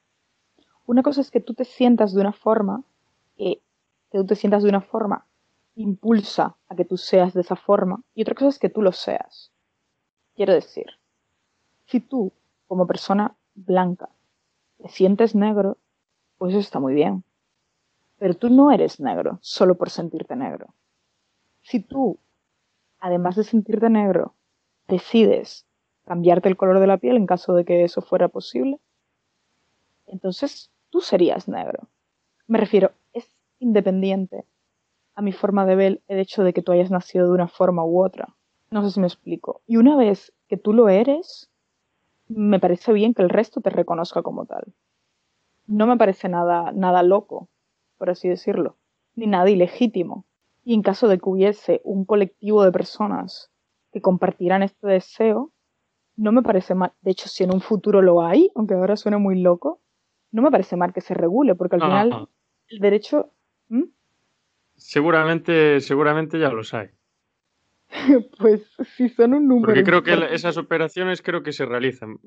Una 0.86 1.02
cosa 1.02 1.20
es 1.20 1.30
que 1.30 1.40
tú 1.40 1.54
te 1.54 1.64
sientas 1.64 2.14
de 2.14 2.20
una 2.20 2.32
forma, 2.32 2.82
que 3.36 3.60
tú 4.10 4.26
te 4.26 4.34
sientas 4.34 4.62
de 4.62 4.70
una 4.70 4.80
forma 4.80 5.28
impulsa 5.78 6.56
a 6.68 6.74
que 6.74 6.84
tú 6.84 6.96
seas 6.96 7.34
de 7.34 7.40
esa 7.40 7.56
forma, 7.56 8.02
y 8.14 8.22
otra 8.22 8.34
cosa 8.34 8.48
es 8.48 8.58
que 8.58 8.68
tú 8.68 8.82
lo 8.82 8.92
seas. 8.92 9.52
Quiero 10.34 10.52
decir, 10.52 10.86
si 11.86 12.00
tú, 12.00 12.32
como 12.66 12.86
persona 12.86 13.36
blanca, 13.54 14.08
te 14.78 14.88
sientes 14.88 15.34
negro, 15.34 15.78
pues 16.36 16.52
eso 16.52 16.60
está 16.60 16.80
muy 16.80 16.94
bien. 16.94 17.24
Pero 18.18 18.34
tú 18.34 18.50
no 18.50 18.72
eres 18.72 18.98
negro 18.98 19.38
solo 19.40 19.76
por 19.76 19.90
sentirte 19.90 20.34
negro. 20.34 20.74
Si 21.62 21.80
tú, 21.80 22.18
además 22.98 23.36
de 23.36 23.44
sentirte 23.44 23.88
negro, 23.88 24.34
decides 24.88 25.64
cambiarte 26.04 26.48
el 26.48 26.56
color 26.56 26.80
de 26.80 26.86
la 26.88 26.98
piel 26.98 27.16
en 27.16 27.26
caso 27.26 27.54
de 27.54 27.64
que 27.64 27.84
eso 27.84 28.02
fuera 28.02 28.28
posible, 28.28 28.80
entonces 30.06 30.70
tú 30.90 31.00
serías 31.00 31.46
negro. 31.46 31.88
Me 32.48 32.58
refiero, 32.58 32.92
es 33.12 33.28
independiente 33.60 34.44
a 35.18 35.20
mi 35.20 35.32
forma 35.32 35.66
de 35.66 35.74
ver 35.74 36.02
el 36.06 36.20
hecho 36.20 36.44
de 36.44 36.52
que 36.52 36.62
tú 36.62 36.70
hayas 36.70 36.92
nacido 36.92 37.26
de 37.26 37.32
una 37.32 37.48
forma 37.48 37.84
u 37.84 38.00
otra. 38.00 38.36
No 38.70 38.84
sé 38.84 38.92
si 38.92 39.00
me 39.00 39.08
explico. 39.08 39.62
Y 39.66 39.76
una 39.76 39.96
vez 39.96 40.32
que 40.46 40.56
tú 40.56 40.72
lo 40.72 40.88
eres, 40.88 41.50
me 42.28 42.60
parece 42.60 42.92
bien 42.92 43.14
que 43.14 43.22
el 43.22 43.28
resto 43.28 43.60
te 43.60 43.70
reconozca 43.70 44.22
como 44.22 44.46
tal. 44.46 44.72
No 45.66 45.88
me 45.88 45.96
parece 45.96 46.28
nada, 46.28 46.70
nada 46.70 47.02
loco, 47.02 47.48
por 47.96 48.10
así 48.10 48.28
decirlo, 48.28 48.76
ni 49.16 49.26
nada 49.26 49.50
ilegítimo. 49.50 50.24
Y 50.64 50.74
en 50.74 50.82
caso 50.82 51.08
de 51.08 51.18
que 51.18 51.28
hubiese 51.28 51.80
un 51.82 52.04
colectivo 52.04 52.62
de 52.62 52.70
personas 52.70 53.50
que 53.90 54.00
compartieran 54.00 54.62
este 54.62 54.86
deseo, 54.86 55.50
no 56.14 56.30
me 56.30 56.42
parece 56.42 56.76
mal. 56.76 56.92
De 57.00 57.10
hecho, 57.10 57.28
si 57.28 57.42
en 57.42 57.52
un 57.52 57.60
futuro 57.60 58.02
lo 58.02 58.22
hay, 58.22 58.52
aunque 58.54 58.74
ahora 58.74 58.96
suene 58.96 59.18
muy 59.18 59.40
loco, 59.40 59.80
no 60.30 60.42
me 60.42 60.52
parece 60.52 60.76
mal 60.76 60.92
que 60.92 61.00
se 61.00 61.14
regule, 61.14 61.56
porque 61.56 61.74
al 61.74 61.82
final 61.82 62.28
el 62.68 62.78
derecho. 62.78 63.32
Seguramente, 64.78 65.80
seguramente 65.80 66.38
ya 66.38 66.50
los 66.50 66.72
hay. 66.72 66.88
pues 68.38 68.62
si 68.96 69.08
son 69.08 69.34
un 69.34 69.48
número. 69.48 69.66
Porque 69.66 69.84
creo 69.84 70.02
que 70.02 70.34
esas 70.34 70.56
operaciones 70.56 71.20
creo 71.20 71.42
que 71.42 71.52
se 71.52 71.66
realizan. 71.66 72.18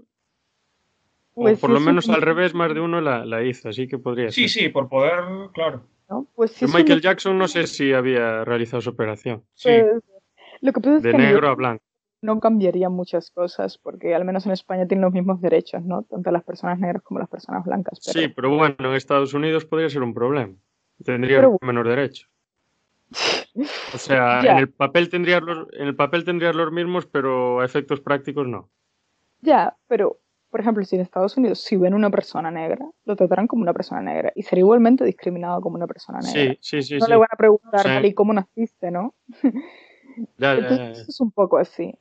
Pues 1.34 1.60
por 1.60 1.70
lo 1.70 1.80
menos 1.80 2.10
al 2.10 2.22
revés, 2.22 2.54
más 2.54 2.74
de 2.74 2.82
uno 2.82 3.00
la, 3.00 3.44
hizo, 3.44 3.70
así 3.70 3.88
que 3.88 3.98
podría 3.98 4.32
sí, 4.32 4.50
Sí, 4.50 4.68
por 4.70 4.90
poder, 4.90 5.24
claro. 5.54 5.88
Pues 6.36 6.62
Michael 6.62 7.00
Jackson 7.00 7.38
no 7.38 7.48
sé 7.48 7.68
si 7.68 7.94
había 7.94 8.44
realizado 8.44 8.82
su 8.82 8.90
operación. 8.90 9.44
Sí. 9.54 9.70
Pues, 9.70 10.04
lo 10.60 10.74
que 10.74 10.82
pasa 10.82 10.98
es 10.98 11.04
de 11.04 11.12
que 11.12 11.18
negro 11.18 11.48
a 11.48 11.56
blanco. 11.56 11.84
No 12.22 12.40
cambiaría 12.42 12.90
muchas 12.90 13.32
cosas, 13.32 13.78
porque 13.78 14.14
al 14.14 14.26
menos 14.26 14.46
en 14.46 14.52
España 14.52 14.86
tienen 14.86 15.06
los 15.06 15.14
mismos 15.14 15.42
derechos, 15.42 15.84
¿no? 15.84 16.04
Tanto 16.04 16.30
las 16.32 16.44
personas 16.44 16.78
negras 16.80 17.02
como 17.02 17.20
las 17.20 17.30
personas 17.30 17.64
blancas. 17.64 17.98
Sí, 18.02 18.28
pero 18.28 18.56
bueno, 18.56 18.76
en 18.78 18.94
Estados 18.94 19.34
Unidos 19.34 19.66
podría 19.66 19.90
ser 19.90 20.04
un 20.04 20.14
problema. 20.14 20.54
Tendría 21.04 21.50
menos 21.62 21.86
derechos. 21.86 22.31
O 23.94 23.98
sea, 23.98 24.42
en 24.44 24.58
el 24.58 24.70
papel 24.70 25.10
tendrías 25.10 25.42
los, 25.42 25.68
en 25.74 25.88
el 25.88 25.96
papel 25.96 26.24
tendrías 26.24 26.56
los 26.56 26.72
mismos, 26.72 27.06
pero 27.06 27.62
a 27.62 27.66
efectos 27.66 28.00
prácticos 28.00 28.48
no. 28.48 28.70
Ya, 29.42 29.76
pero 29.88 30.20
por 30.52 30.60
ejemplo, 30.60 30.84
si 30.84 30.98
en 30.98 31.02
Estados 31.02 31.38
Unidos 31.38 31.62
si 31.62 31.78
ven 31.78 31.94
una 31.94 32.10
persona 32.10 32.52
negra, 32.52 32.86
lo 33.06 33.16
tratarán 33.16 33.48
como 33.48 33.62
una 33.62 33.74
persona 33.74 34.02
negra 34.02 34.34
y 34.36 34.44
sería 34.44 34.62
igualmente 34.62 35.06
discriminado 35.06 35.62
como 35.62 35.78
una 35.78 35.88
persona 35.88 36.20
negra. 36.20 36.54
Sí, 36.62 36.82
sí, 36.82 36.82
sí. 36.84 36.98
No 37.00 37.08
le 37.08 37.16
van 37.16 37.30
a 37.32 37.38
preguntar, 37.38 38.06
¿y 38.06 38.14
cómo 38.14 38.34
naciste, 38.34 38.92
no? 38.92 39.16
Ya, 40.38 40.56
Entonces, 40.56 41.08
es 41.08 41.22
un 41.22 41.32
poco 41.32 41.58
así. 41.58 41.98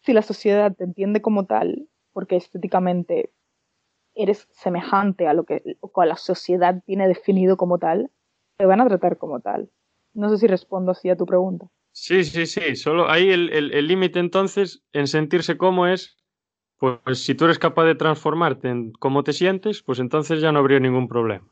Si 0.00 0.12
la 0.12 0.22
sociedad 0.22 0.74
te 0.74 0.82
entiende 0.82 1.22
como 1.22 1.46
tal, 1.46 1.88
porque 2.12 2.34
estéticamente 2.34 3.30
eres 4.14 4.48
semejante 4.50 5.28
a 5.28 5.32
lo 5.32 5.44
que 5.44 5.62
la 5.94 6.16
sociedad 6.16 6.82
tiene 6.84 7.06
definido 7.06 7.56
como 7.56 7.78
tal, 7.78 8.10
te 8.56 8.66
van 8.66 8.80
a 8.80 8.88
tratar 8.88 9.16
como 9.16 9.38
tal. 9.38 9.70
No 10.14 10.28
sé 10.28 10.38
si 10.38 10.46
respondo 10.46 10.92
así 10.92 11.08
a 11.08 11.16
tu 11.16 11.26
pregunta. 11.26 11.66
Sí, 11.92 12.24
sí, 12.24 12.46
sí. 12.46 12.76
Solo 12.76 13.10
ahí 13.10 13.30
el 13.30 13.86
límite 13.86 14.18
entonces 14.18 14.82
en 14.92 15.06
sentirse 15.06 15.56
como 15.56 15.86
es, 15.86 16.16
pues 16.78 17.22
si 17.22 17.36
tú 17.36 17.44
eres 17.44 17.60
capaz 17.60 17.84
de 17.84 17.94
transformarte 17.94 18.68
en 18.68 18.90
cómo 18.92 19.22
te 19.22 19.32
sientes, 19.32 19.82
pues 19.82 20.00
entonces 20.00 20.40
ya 20.40 20.50
no 20.50 20.58
habría 20.58 20.80
ningún 20.80 21.06
problema. 21.06 21.48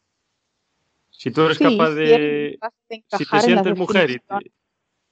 Si 1.10 1.30
tú 1.30 1.42
eres 1.42 1.58
capaz 1.58 1.90
de... 1.90 2.58
Si, 3.16 3.26
te 3.26 3.40
sientes 3.40 3.78
mujer 3.78 4.10
y 4.10 4.18
te, 4.18 4.52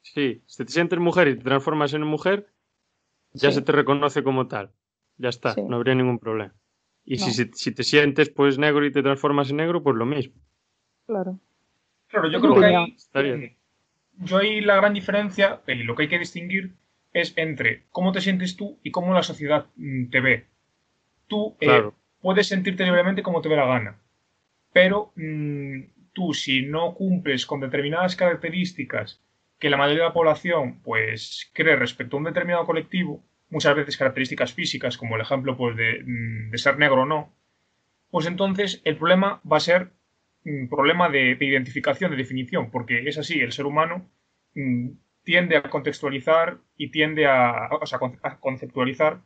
sí, 0.02 0.42
si 0.46 0.64
te 0.64 0.72
sientes 0.72 0.98
mujer 0.98 1.28
y 1.28 1.36
te 1.36 1.44
transformas 1.44 1.94
en 1.94 2.02
mujer, 2.02 2.52
ya 3.32 3.52
se 3.52 3.62
te 3.62 3.70
reconoce 3.70 4.24
como 4.24 4.48
tal. 4.48 4.72
Ya 5.18 5.28
está, 5.28 5.54
no 5.56 5.76
habría 5.76 5.94
ningún 5.94 6.18
problema. 6.18 6.54
Y 7.04 7.18
si, 7.18 7.32
si, 7.54 7.72
te 7.72 7.84
sientes 7.84 8.30
pues 8.30 8.58
negro 8.58 8.84
y 8.86 8.90
te 8.90 9.02
transformas 9.02 9.50
en 9.50 9.58
negro, 9.58 9.82
pues 9.82 9.94
lo 9.94 10.04
mismo. 10.04 10.34
Claro. 11.06 11.38
Claro, 12.08 12.28
yo 12.30 12.40
creo 12.40 12.54
que 12.54 12.64
ahí, 12.64 13.56
yo 14.16 14.38
ahí 14.38 14.60
la 14.60 14.76
gran 14.76 14.94
diferencia, 14.94 15.60
y 15.66 15.82
lo 15.82 15.94
que 15.94 16.04
hay 16.04 16.08
que 16.08 16.18
distinguir 16.18 16.72
es 17.12 17.34
entre 17.36 17.84
cómo 17.90 18.12
te 18.12 18.20
sientes 18.20 18.56
tú 18.56 18.78
y 18.82 18.90
cómo 18.90 19.14
la 19.14 19.22
sociedad 19.22 19.66
mm, 19.76 20.10
te 20.10 20.20
ve. 20.20 20.46
Tú 21.26 21.56
eh, 21.60 21.90
puedes 22.20 22.48
sentirte 22.48 22.84
libremente 22.84 23.22
como 23.22 23.40
te 23.40 23.48
ve 23.48 23.56
la 23.56 23.66
gana, 23.66 23.98
pero 24.72 25.12
mm, 25.16 25.80
tú 26.12 26.32
si 26.34 26.62
no 26.62 26.94
cumples 26.94 27.46
con 27.46 27.60
determinadas 27.60 28.16
características 28.16 29.20
que 29.58 29.70
la 29.70 29.76
mayoría 29.76 30.04
de 30.04 30.08
la 30.08 30.14
población 30.14 30.80
pues 30.82 31.50
cree 31.52 31.76
respecto 31.76 32.16
a 32.16 32.18
un 32.18 32.24
determinado 32.24 32.64
colectivo, 32.64 33.22
muchas 33.50 33.74
veces 33.74 33.96
características 33.96 34.52
físicas, 34.52 34.96
como 34.96 35.16
el 35.16 35.22
ejemplo 35.22 35.56
pues, 35.56 35.76
de, 35.76 36.02
mm, 36.04 36.50
de 36.50 36.58
ser 36.58 36.78
negro 36.78 37.02
o 37.02 37.06
no, 37.06 37.32
pues 38.10 38.26
entonces 38.26 38.80
el 38.84 38.96
problema 38.96 39.40
va 39.50 39.58
a 39.58 39.60
ser 39.60 39.90
un 40.44 40.68
problema 40.68 41.08
de, 41.08 41.36
identificación, 41.40 42.10
de 42.10 42.16
definición, 42.16 42.70
porque 42.70 43.06
es 43.08 43.18
así, 43.18 43.40
el 43.40 43.52
ser 43.52 43.66
humano 43.66 44.08
mm, 44.54 44.90
tiende 45.22 45.56
a 45.56 45.62
contextualizar 45.62 46.58
y 46.76 46.90
tiende 46.90 47.26
a, 47.26 47.68
conceptualizar. 48.40 49.20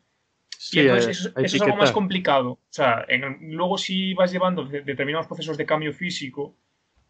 y 0.73 0.81
entonces 0.81 1.21
eso, 1.21 1.33
es 1.37 1.63
algo 1.63 1.77
más 1.77 1.93
complicado. 1.93 2.53
O 2.53 2.61
sea, 2.71 3.07
luego 3.41 3.79
si 3.79 4.15
vas 4.15 4.33
llevando 4.33 4.65
determinados 4.65 5.27
procesos 5.27 5.57
de 5.57 5.67
cambio 5.67 5.93
físico 5.93 6.57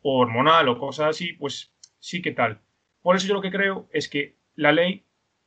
o 0.03 0.19
hormonal 0.19 0.69
o 0.69 0.79
cosas 0.79 1.11
así, 1.11 1.33
pues 1.33 1.73
sí 1.99 2.21
que 2.21 2.33
tal. 2.33 2.61
Por 3.01 3.17
eso 3.17 3.27
yo 3.27 3.35
lo 3.35 3.43
que 3.43 3.51
creo 3.51 3.89
es 3.93 4.09
que 4.09 4.37
la 4.55 4.73
ley 4.73 5.05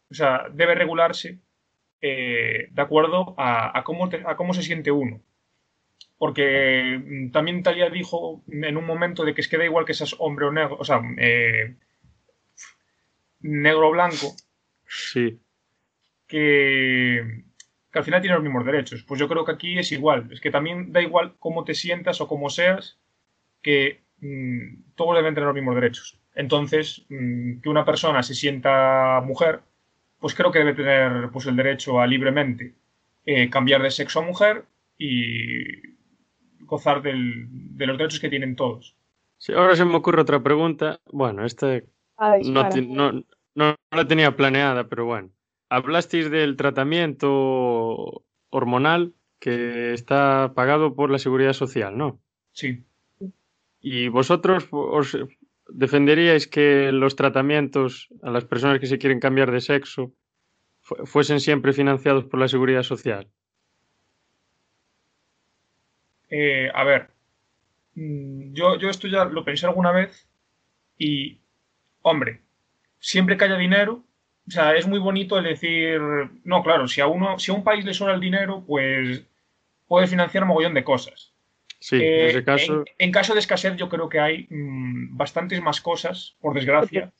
o 0.09 0.13
sea, 0.13 0.47
debe 0.53 0.75
regularse 0.75 1.39
eh, 2.01 2.67
de 2.71 2.81
acuerdo 2.81 3.35
a, 3.37 3.81
cómo 3.83 4.09
a 4.25 4.35
cómo 4.35 4.53
se 4.53 4.63
siente 4.63 4.91
uno. 4.91 5.21
Porque 6.17 6.99
mm, 7.03 7.31
también 7.31 7.63
Talia 7.63 7.89
dijo 7.89 8.43
en 8.47 8.77
un 8.77 8.85
momento 8.85 9.23
de 9.23 9.33
que 9.33 9.41
es 9.41 9.47
que 9.47 9.57
da 9.57 9.65
igual 9.65 9.85
que 9.85 9.93
seas 9.93 10.15
hombre 10.19 10.45
o 10.45 10.51
negro, 10.51 10.77
o 10.79 10.85
sea, 10.85 11.01
eh, 11.17 11.75
negro 13.41 13.89
o 13.89 13.91
blanco. 13.91 14.35
Sí. 14.87 15.39
Que, 16.27 17.43
que, 17.91 17.99
al 17.99 18.05
final 18.05 18.21
tiene 18.21 18.35
los 18.35 18.43
mismos 18.43 18.65
derechos. 18.65 19.03
Pues 19.03 19.19
yo 19.19 19.27
creo 19.27 19.45
que 19.45 19.51
aquí 19.51 19.77
es 19.77 19.91
igual. 19.91 20.29
Es 20.31 20.41
que 20.41 20.51
también 20.51 20.91
da 20.91 21.01
igual 21.01 21.35
cómo 21.39 21.63
te 21.63 21.73
sientas 21.73 22.21
o 22.21 22.27
cómo 22.27 22.49
seas, 22.49 22.97
que 23.61 24.01
mm, 24.21 24.93
todos 24.95 25.15
deben 25.15 25.33
tener 25.33 25.47
los 25.47 25.55
mismos 25.55 25.75
derechos. 25.75 26.19
Entonces, 26.33 27.05
mm, 27.09 27.61
que 27.61 27.69
una 27.69 27.85
persona 27.85 28.23
se 28.23 28.35
sienta 28.35 29.21
mujer, 29.25 29.61
pues 30.19 30.33
creo 30.33 30.51
que 30.51 30.59
debe 30.59 30.73
tener 30.73 31.29
pues, 31.31 31.45
el 31.45 31.55
derecho 31.55 31.99
a 31.99 32.07
libremente 32.07 32.73
eh, 33.25 33.49
cambiar 33.49 33.81
de 33.81 33.91
sexo 33.91 34.19
a 34.19 34.23
mujer 34.23 34.65
y 34.97 35.95
gozar 36.59 37.01
de 37.01 37.13
los 37.85 37.97
derechos 37.97 38.19
que 38.19 38.29
tienen 38.29 38.55
todos. 38.55 38.95
Sí, 39.37 39.53
ahora 39.53 39.75
se 39.75 39.85
me 39.85 39.95
ocurre 39.95 40.21
otra 40.21 40.41
pregunta. 40.41 40.99
Bueno, 41.11 41.45
esta 41.45 41.81
no, 42.17 43.23
no, 43.55 43.75
la 43.91 44.07
tenía 44.07 44.35
planeada, 44.35 44.87
pero 44.87 45.05
bueno. 45.05 45.29
Hablasteis 45.69 46.29
del 46.29 46.55
tratamiento 46.55 48.23
hormonal 48.49 49.13
que 49.39 49.93
está 49.93 50.53
pagado 50.55 50.95
por 50.95 51.09
la 51.09 51.19
seguridad 51.19 51.53
social, 51.53 51.97
¿no? 51.97 52.19
Sí. 52.53 52.83
¿Y 53.81 54.07
vosotros 54.07 54.67
os 54.71 55.17
defenderíais 55.67 56.47
que 56.47 56.91
los 56.91 57.15
tratamientos 57.15 58.09
a 58.21 58.31
las 58.31 58.45
personas 58.45 58.79
que 58.79 58.87
se 58.87 58.97
quieren 58.97 59.19
cambiar 59.19 59.51
de 59.51 59.61
sexo 59.61 60.13
fuesen 60.81 61.39
siempre 61.39 61.73
financiados 61.73 62.25
por 62.25 62.39
la 62.39 62.47
seguridad 62.47 62.83
social? 62.83 63.27
Eh, 66.37 66.69
a 66.73 66.83
ver, 66.83 67.07
mm, 67.93 68.51
yo, 68.51 68.77
yo 68.77 68.89
esto 68.89 69.07
ya 69.07 69.23
lo 69.23 69.45
pensé 69.45 69.67
alguna 69.67 69.93
vez 69.93 70.27
y, 70.97 71.39
hombre, 72.01 72.41
siempre 72.99 73.37
que 73.37 73.45
haya 73.45 73.55
dinero, 73.55 74.03
o 74.45 74.51
sea, 74.51 74.75
es 74.75 74.85
muy 74.85 74.99
bonito 74.99 75.37
el 75.37 75.45
decir, 75.45 76.01
no, 76.43 76.61
claro, 76.61 76.89
si 76.89 76.99
a 76.99 77.07
uno, 77.07 77.39
si 77.39 77.51
a 77.51 77.53
un 77.53 77.63
país 77.63 77.85
le 77.85 77.93
sobra 77.93 78.15
el 78.15 78.19
dinero, 78.19 78.65
pues 78.67 79.23
puede 79.87 80.07
financiar 80.07 80.43
un 80.43 80.49
mogollón 80.49 80.73
de 80.73 80.83
cosas. 80.83 81.33
Sí, 81.79 81.95
en 81.95 82.01
eh, 82.01 82.27
ese 82.27 82.43
caso. 82.43 82.83
En, 82.97 83.11
caso 83.13 83.33
de 83.33 83.39
escasez, 83.39 83.77
yo 83.77 83.87
creo 83.87 84.09
que 84.09 84.19
hay 84.19 84.47
mm, 84.49 85.15
bastantes 85.15 85.61
más 85.61 85.79
cosas, 85.79 86.35
por 86.41 86.53
desgracia, 86.53 87.13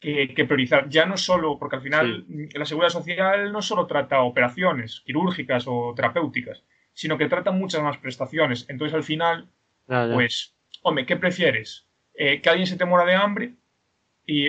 que, 0.00 0.44
priorizar. 0.46 0.88
Ya 0.88 1.06
no 1.06 1.16
solo, 1.16 1.60
porque 1.60 1.76
al 1.76 1.82
final 1.82 2.26
la 2.54 2.64
seguridad 2.64 2.90
social 2.90 3.52
no 3.52 3.62
solo 3.62 3.86
trata 3.86 4.22
operaciones 4.22 5.02
quirúrgicas 5.06 5.64
o 5.68 5.92
terapéuticas, 5.94 6.64
sino 6.98 7.16
que 7.16 7.28
trata 7.28 7.52
muchas 7.52 7.80
más 7.80 7.96
prestaciones. 7.98 8.66
Entonces, 8.68 8.92
al 8.92 9.04
final, 9.04 9.46
pues, 9.86 10.56
hombre, 10.82 11.06
¿qué 11.06 11.16
prefieres? 11.16 11.86
Eh, 12.12 12.40
¿Que 12.40 12.50
alguien 12.50 12.66
se 12.66 12.76
te 12.76 12.84
muera 12.86 13.04
de 13.04 13.14
hambre 13.14 13.54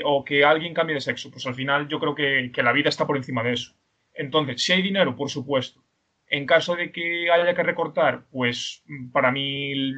o 0.03 0.25
que 0.25 0.43
alguien 0.43 0.73
cambie 0.73 0.95
de 0.95 1.01
sexo. 1.01 1.29
Pues 1.29 1.45
al 1.45 1.53
final 1.53 1.87
yo 1.87 1.99
creo 1.99 2.15
que, 2.15 2.51
la 2.63 2.71
vida 2.71 2.89
está 2.89 3.05
por 3.05 3.17
encima 3.17 3.43
de 3.43 3.53
eso. 3.53 3.75
Entonces, 4.15 4.63
si 4.63 4.73
hay 4.73 4.81
dinero, 4.81 5.15
por 5.15 5.29
supuesto. 5.29 5.83
En 6.25 6.47
caso 6.47 6.75
de 6.75 6.91
que 6.91 7.29
haya 7.29 7.53
que 7.53 7.61
recortar, 7.61 8.23
pues 8.31 8.83
para 9.11 9.31
mí 9.31 9.93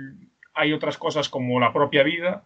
hay 0.53 0.73
otras 0.73 0.97
cosas 0.97 1.29
como 1.29 1.57
la 1.57 1.71
propia 1.71 2.03
vida 2.03 2.43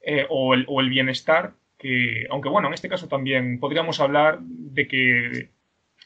eh, 0.00 0.24
o, 0.30 0.54
el, 0.54 0.64
o, 0.68 0.80
el, 0.80 0.88
bienestar, 0.88 1.52
que, 1.76 2.26
aunque 2.30 2.48
bueno, 2.48 2.68
en 2.68 2.74
este 2.74 2.88
caso 2.88 3.08
también 3.08 3.60
podríamos 3.60 4.00
hablar 4.00 4.40
de 4.40 4.88
que 4.88 5.50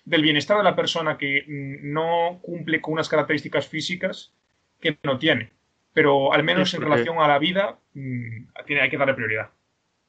del 0.08 0.22
bienestar 0.22 0.56
de 0.56 0.64
la 0.64 0.74
persona 0.74 1.18
que 1.18 1.44
no 1.46 2.38
cumple 2.40 2.80
con 2.80 2.94
unas 2.94 3.10
características 3.10 3.68
físicas 3.68 4.32
que 4.80 4.98
no 5.02 5.18
tiene. 5.18 5.52
Pero 5.92 6.32
al 6.32 6.44
menos 6.44 6.72
en 6.72 6.80
relación 6.80 7.18
a 7.18 7.28
la 7.28 7.38
vida, 7.38 7.78
mm, 7.92 8.64
tiene, 8.66 8.82
hay 8.82 8.88
que 8.88 8.96
darle 8.96 9.14
prioridad. 9.14 9.50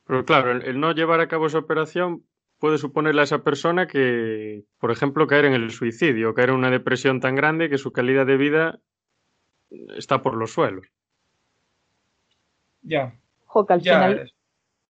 Pero 0.08 0.24
claro, 0.24 0.51
el, 0.51 0.79
no 0.79 0.94
llevar 0.94 1.20
a 1.20 1.27
cabo 1.27 1.48
esa 1.48 1.58
operación 1.58 2.24
puede 2.60 2.77
suponerle 2.77 3.22
a 3.22 3.24
esa 3.25 3.44
persona 3.44 3.88
que, 3.88 4.63
por 4.79 4.91
ejemplo, 4.91 5.27
caer 5.27 5.46
en 5.46 5.53
el 5.53 5.72
suicidio, 5.72 6.34
caer 6.34 6.50
en 6.50 6.56
una 6.56 6.72
depresión 6.72 7.20
tan 7.20 7.35
grande 7.35 7.70
que 7.70 7.77
su 7.77 7.92
calidad 7.92 8.25
de 8.25 8.38
vida 8.38 8.79
está 9.98 10.22
por 10.22 10.35
los 10.35 10.53
suelos. 10.53 10.88
Ya. 12.83 13.14
Ojo, 13.48 13.66
al 13.68 13.81
final. 13.81 14.31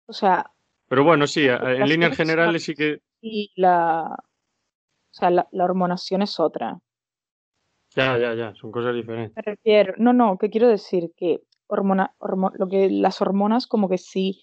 O 0.06 0.12
sea. 0.12 0.50
Pero 0.88 1.04
bueno, 1.04 1.26
sí, 1.26 1.46
en 1.46 1.88
líneas 1.88 2.16
generales 2.16 2.64
sí 2.64 2.74
que. 2.74 3.00
Y 3.20 3.52
la. 3.54 4.16
O 5.16 5.18
sea, 5.18 5.30
la, 5.30 5.64
hormonación 5.64 6.20
es 6.20 6.38
otra. 6.38 6.78
Ya, 7.94 8.18
ya, 8.18 8.34
ya, 8.34 8.54
son 8.54 8.70
cosas 8.70 8.94
diferentes. 8.94 9.34
Me 9.34 9.42
refiero. 9.42 9.94
No, 9.96 10.12
no, 10.12 10.36
que 10.36 10.50
quiero 10.50 10.68
decir 10.68 11.10
que 11.16 11.40
hormona, 11.68 12.14
lo 12.20 12.68
que 12.68 12.90
las 12.90 13.22
hormonas 13.22 13.66
como 13.66 13.88
que 13.88 13.96
sí 13.96 14.42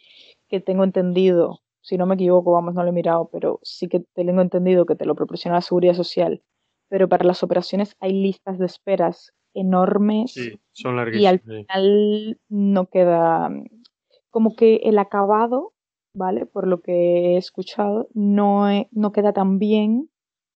que 0.49 0.59
tengo 0.59 0.83
entendido, 0.83 1.59
si 1.81 1.97
no 1.97 2.07
me 2.07 2.15
equivoco, 2.15 2.53
vamos, 2.53 2.73
no 2.73 2.81
lo 2.81 2.89
he 2.89 2.93
mirado, 2.93 3.29
pero 3.31 3.59
sí 3.61 3.87
que 3.87 4.03
tengo 4.15 4.41
entendido 4.41 4.87
que 4.87 4.95
te 4.95 5.05
lo 5.05 5.13
proporciona 5.13 5.57
la 5.57 5.61
seguridad 5.61 5.93
social. 5.93 6.41
Pero 6.89 7.07
para 7.07 7.25
las 7.25 7.43
operaciones 7.43 7.95
hay 7.99 8.13
listas 8.13 8.57
de 8.57 8.65
esperas 8.65 9.31
enormes. 9.53 10.33
Sí, 10.33 10.59
son 10.71 10.97
Y 11.13 11.27
al 11.27 11.39
final 11.39 12.39
no 12.49 12.87
queda. 12.87 13.51
Como 14.31 14.55
que 14.55 14.77
el 14.77 14.97
acabado, 14.97 15.73
¿vale? 16.15 16.47
Por 16.47 16.67
lo 16.67 16.81
que 16.81 17.35
he 17.35 17.37
escuchado, 17.37 18.07
no, 18.15 18.65
no 18.89 19.11
queda 19.11 19.33
tan 19.33 19.59
bien 19.59 20.09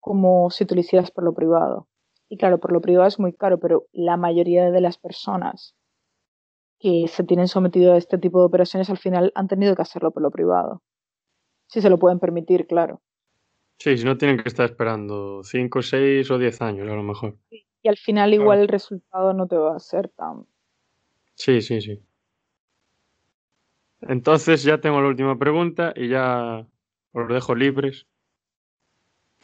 como 0.04 0.50
si 0.50 0.66
tú 0.66 0.74
lo 0.74 0.82
hicieras 0.82 1.10
por 1.10 1.24
lo 1.24 1.32
privado. 1.32 1.88
Y 2.28 2.36
claro, 2.36 2.60
por 2.60 2.72
lo 2.72 2.82
privado 2.82 3.08
es 3.08 3.18
muy 3.18 3.32
caro, 3.32 3.58
pero 3.58 3.86
la 3.90 4.18
mayoría 4.18 4.70
de 4.70 4.80
las 4.82 4.98
personas 4.98 5.74
que 6.78 7.06
se 7.08 7.24
tienen 7.24 7.48
sometido 7.48 7.94
a 7.94 7.96
este 7.96 8.18
tipo 8.18 8.38
de 8.40 8.44
operaciones 8.44 8.90
al 8.90 8.98
final 8.98 9.32
han 9.34 9.48
tenido 9.48 9.74
que 9.74 9.80
hacerlo 9.80 10.10
por 10.10 10.22
lo 10.22 10.30
privado. 10.30 10.82
Si 11.68 11.80
se 11.80 11.88
lo 11.88 11.98
pueden 11.98 12.20
permitir, 12.20 12.66
claro. 12.66 13.00
Sí, 13.78 13.96
si 13.96 14.04
no 14.04 14.18
tienen 14.18 14.36
que 14.36 14.46
estar 14.50 14.66
esperando 14.66 15.42
5, 15.42 15.80
6 15.80 16.30
o 16.30 16.36
10 16.36 16.60
años 16.60 16.86
a 16.86 16.94
lo 16.94 17.02
mejor. 17.02 17.38
Y 17.50 17.88
al 17.88 17.96
final 17.96 18.34
igual 18.34 18.58
el 18.58 18.68
resultado 18.68 19.32
no 19.32 19.46
te 19.46 19.56
va 19.56 19.74
a 19.74 19.78
ser 19.78 20.10
tan... 20.10 20.44
Sí, 21.34 21.62
sí, 21.62 21.80
sí. 21.80 21.98
Entonces 24.02 24.64
ya 24.64 24.82
tengo 24.82 25.00
la 25.00 25.08
última 25.08 25.38
pregunta 25.38 25.94
y 25.96 26.08
ya 26.08 26.66
os 27.12 27.28
dejo 27.28 27.54
libres, 27.54 28.06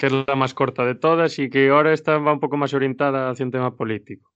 que 0.00 0.06
es 0.06 0.12
la 0.12 0.34
más 0.34 0.54
corta 0.54 0.86
de 0.86 0.94
todas 0.94 1.38
y 1.38 1.50
que 1.50 1.68
ahora 1.68 1.92
está 1.92 2.16
va 2.16 2.32
un 2.32 2.40
poco 2.40 2.56
más 2.56 2.72
orientada 2.72 3.28
hacia 3.28 3.44
un 3.44 3.52
tema 3.52 3.76
político. 3.76 4.32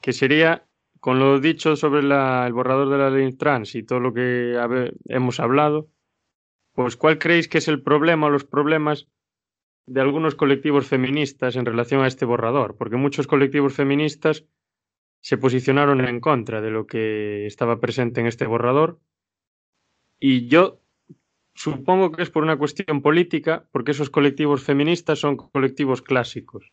Que 0.00 0.12
sería 0.12 0.66
con 0.98 1.20
lo 1.20 1.38
dicho 1.38 1.76
sobre 1.76 2.00
el 2.00 2.52
borrador 2.52 2.90
de 2.90 2.98
la 2.98 3.10
ley 3.10 3.32
trans 3.34 3.76
y 3.76 3.84
todo 3.84 4.00
lo 4.00 4.12
que 4.12 4.58
hemos 5.06 5.38
hablado, 5.38 5.88
pues 6.72 6.96
¿cuál 6.96 7.18
creéis 7.18 7.46
que 7.46 7.58
es 7.58 7.68
el 7.68 7.80
problema 7.80 8.26
o 8.26 8.30
los 8.30 8.44
problemas 8.44 9.06
de 9.86 10.00
algunos 10.00 10.34
colectivos 10.34 10.88
feministas 10.88 11.54
en 11.54 11.64
relación 11.64 12.02
a 12.02 12.08
este 12.08 12.24
borrador? 12.24 12.76
Porque 12.76 12.96
muchos 12.96 13.28
colectivos 13.28 13.74
feministas 13.74 14.44
se 15.20 15.38
posicionaron 15.38 16.00
en 16.00 16.18
contra 16.18 16.60
de 16.60 16.72
lo 16.72 16.88
que 16.88 17.46
estaba 17.46 17.78
presente 17.78 18.20
en 18.20 18.26
este 18.26 18.46
borrador 18.46 18.98
y 20.18 20.48
yo 20.48 20.81
supongo 21.62 22.12
que 22.12 22.22
es 22.22 22.30
por 22.30 22.42
una 22.42 22.56
cuestión 22.56 23.02
política, 23.02 23.64
porque 23.72 23.92
esos 23.92 24.10
colectivos 24.10 24.62
feministas 24.62 25.18
son 25.20 25.36
colectivos 25.36 26.02
clásicos 26.02 26.72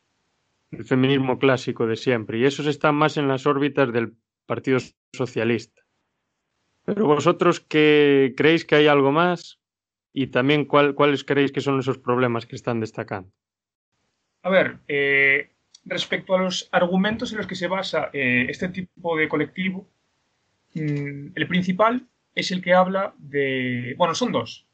el 0.72 0.86
feminismo 0.86 1.40
clásico 1.40 1.88
de 1.88 1.96
siempre, 1.96 2.38
y 2.38 2.46
esos 2.46 2.68
están 2.68 2.96
más 2.96 3.18
en 3.18 3.28
las 3.28 3.46
órbitas 3.46 3.92
del 3.92 4.14
Partido 4.46 4.80
Socialista. 5.14 5.82
Pero 6.86 7.06
vosotros 7.06 7.60
qué 7.60 8.34
creéis 8.38 8.66
que 8.66 8.76
hay 8.76 8.88
algo 8.88 9.12
más 9.12 9.60
y 10.14 10.28
también 10.28 10.66
cuáles 10.66 11.24
creéis 11.24 11.52
que 11.52 11.62
son 11.62 11.80
esos 11.80 11.98
problemas 11.98 12.46
que 12.46 12.56
están 12.56 12.80
destacando. 12.80 13.32
A 14.44 14.50
ver, 14.50 14.78
eh, 14.88 15.52
respecto 15.86 16.36
a 16.36 16.42
los 16.42 16.70
argumentos 16.72 17.32
en 17.32 17.38
los 17.40 17.48
que 17.48 17.56
se 17.56 17.68
basa 17.68 18.10
eh, 18.14 18.46
este 18.50 18.70
tipo 18.70 19.18
de 19.18 19.28
colectivo, 19.28 19.88
mm, 20.74 21.32
el 21.36 21.48
principal 21.48 22.08
es 22.36 22.52
el 22.52 22.62
que 22.62 22.74
habla 22.74 23.14
de, 23.18 23.96
bueno, 23.98 24.16
son 24.16 24.32
dos, 24.32 24.69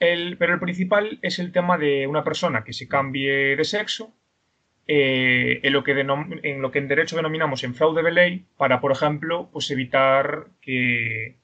pero 0.00 0.54
el 0.54 0.60
principal 0.60 1.18
es 1.22 1.38
el 1.38 1.52
tema 1.52 1.76
de 1.76 2.06
una 2.06 2.24
persona 2.24 2.64
que 2.64 2.72
se 2.72 2.88
cambie 2.88 3.54
de 3.56 3.64
sexo 3.64 4.14
eh, 4.86 5.60
en, 5.62 5.72
lo 5.72 5.84
que 5.84 6.78
en 6.78 6.88
derecho 6.88 7.16
denominamos 7.16 7.62
en 7.62 7.74
fraude 7.74 8.02
de 8.02 8.10
ley 8.10 8.46
para, 8.56 8.80
por 8.80 8.92
ejemplo, 8.92 9.48
pues 9.52 9.70
evitar 9.70 10.48
que 10.60 11.36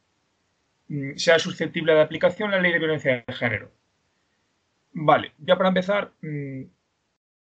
mm, 0.89 1.17
sea 1.17 1.39
susceptible 1.39 1.95
de 1.95 2.01
aplicación 2.01 2.51
la 2.51 2.61
ley 2.61 2.73
de 2.73 2.79
violencia 2.79 3.25
de 3.27 3.33
género. 3.35 3.71
Vale, 4.93 5.33
ya 5.39 5.57
para 5.57 5.69
empezar, 5.69 6.13
mm, 6.23 6.63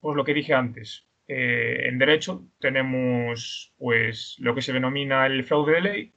pues 0.01 0.17
lo 0.17 0.25
que 0.25 0.35
dije 0.35 0.55
antes. 0.55 1.07
Eh, 1.29 1.89
en 1.89 1.99
derecho 1.99 2.45
tenemos 2.61 3.73
pues 3.79 4.37
lo 4.39 4.55
que 4.55 4.63
se 4.63 4.73
denomina 4.73 5.27
el 5.27 5.45
fraude 5.45 5.75
de 5.75 5.81
ley, 5.81 6.13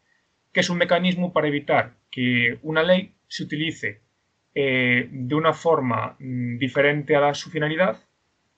que 0.54 0.62
es 0.62 0.70
un 0.70 0.78
mecanismo 0.78 1.34
para 1.34 1.48
evitar 1.48 1.96
que 2.12 2.60
una 2.62 2.84
ley 2.84 3.14
se 3.28 3.44
utilice 3.44 4.05
eh, 4.56 5.10
de 5.12 5.36
una 5.36 5.54
forma 5.54 6.16
mm, 6.20 6.58
diferente 6.58 7.16
a 7.16 7.22
la, 7.22 7.34
su 7.34 7.50
finalidad 7.50 8.00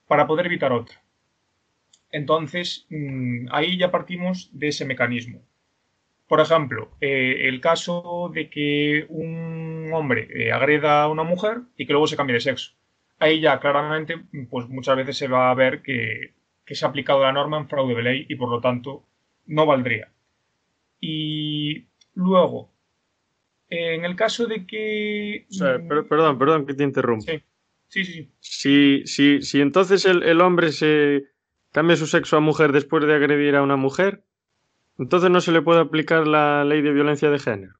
para 0.06 0.26
poder 0.26 0.46
evitar 0.46 0.72
otra. 0.72 1.02
Entonces, 2.10 2.86
mm, 2.90 3.48
ahí 3.50 3.76
ya 3.76 3.90
partimos 3.90 4.50
de 4.52 4.68
ese 4.68 4.84
mecanismo. 4.84 5.42
Por 6.28 6.40
ejemplo, 6.40 6.90
eh, 7.00 7.48
el 7.48 7.60
caso 7.60 8.30
de 8.32 8.50
que 8.50 9.06
un 9.08 9.90
hombre 9.94 10.28
eh, 10.34 10.52
agreda 10.52 11.02
a 11.02 11.08
una 11.08 11.24
mujer 11.24 11.62
y 11.76 11.86
que 11.86 11.92
luego 11.92 12.06
se 12.06 12.16
cambie 12.16 12.34
de 12.34 12.40
sexo. 12.40 12.72
Ahí 13.18 13.40
ya 13.40 13.58
claramente, 13.58 14.16
pues 14.50 14.68
muchas 14.68 14.96
veces 14.96 15.16
se 15.16 15.26
va 15.26 15.50
a 15.50 15.54
ver 15.54 15.82
que, 15.82 16.34
se 16.66 16.84
ha 16.84 16.88
aplicado 16.88 17.22
la 17.22 17.32
norma 17.32 17.58
en 17.58 17.68
fraude 17.68 17.94
de 17.94 18.02
ley 18.02 18.26
y 18.28 18.36
por 18.36 18.50
lo 18.50 18.60
tanto 18.60 19.04
no 19.46 19.66
valdría. 19.66 20.12
Y 21.00 21.86
luego, 22.14 22.70
en 23.70 24.04
el 24.04 24.16
caso 24.16 24.46
de 24.46 24.66
que... 24.66 25.46
perdón, 26.08 26.38
perdón 26.38 26.66
que 26.66 26.74
te 26.74 26.84
interrumpa. 26.84 27.32
Sí, 27.32 27.42
sí, 27.88 28.04
sí. 28.04 28.30
Si, 28.40 29.02
si, 29.06 29.42
si 29.42 29.60
entonces 29.60 30.04
el, 30.06 30.22
el 30.22 30.40
hombre 30.40 30.72
se 30.72 31.24
cambia 31.72 31.96
su 31.96 32.06
sexo 32.06 32.36
a 32.36 32.40
mujer 32.40 32.72
después 32.72 33.04
de 33.06 33.14
agredir 33.14 33.56
a 33.56 33.62
una 33.62 33.76
mujer, 33.76 34.24
entonces 34.98 35.30
no 35.30 35.40
se 35.40 35.52
le 35.52 35.62
puede 35.62 35.80
aplicar 35.80 36.26
la 36.26 36.64
ley 36.64 36.82
de 36.82 36.92
violencia 36.92 37.30
de 37.30 37.38
género. 37.38 37.74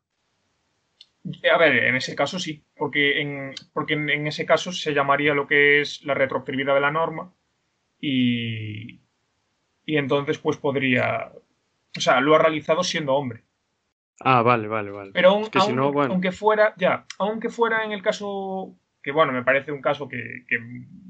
A 1.53 1.59
ver, 1.59 1.85
en 1.85 1.97
ese 1.97 2.15
caso 2.15 2.39
sí, 2.39 2.65
porque 2.77 3.21
en, 3.21 3.53
porque 3.73 3.95
en, 3.95 4.27
ese 4.27 4.47
caso 4.47 4.73
se 4.73 4.95
llamaría 4.95 5.35
lo 5.35 5.47
que 5.47 5.81
es 5.81 6.05
la 6.05 6.15
retroactividad 6.15 6.75
de 6.75 6.81
la 6.81 6.91
norma 6.91 7.35
y, 8.01 9.01
y 9.85 9.97
entonces 9.97 10.39
pues 10.39 10.57
podría, 10.57 11.33
o 11.97 12.01
sea, 12.01 12.21
lo 12.21 12.35
ha 12.35 12.39
realizado 12.39 12.83
siendo 12.83 13.15
hombre. 13.15 13.45
Ah, 14.21 14.43
vale, 14.43 14.69
vale, 14.69 14.91
vale. 14.91 15.11
Pero 15.13 15.31
aunque 15.31 16.33
fuera, 16.33 16.75
ya, 16.77 17.05
aunque 17.19 17.49
fuera 17.49 17.85
en 17.85 17.93
el 17.93 18.03
caso, 18.03 18.75
que 19.03 19.13
bueno, 19.13 19.33
me 19.33 19.45
parece 19.45 19.71
un 19.71 19.81
caso 19.81 20.09
que, 20.09 20.45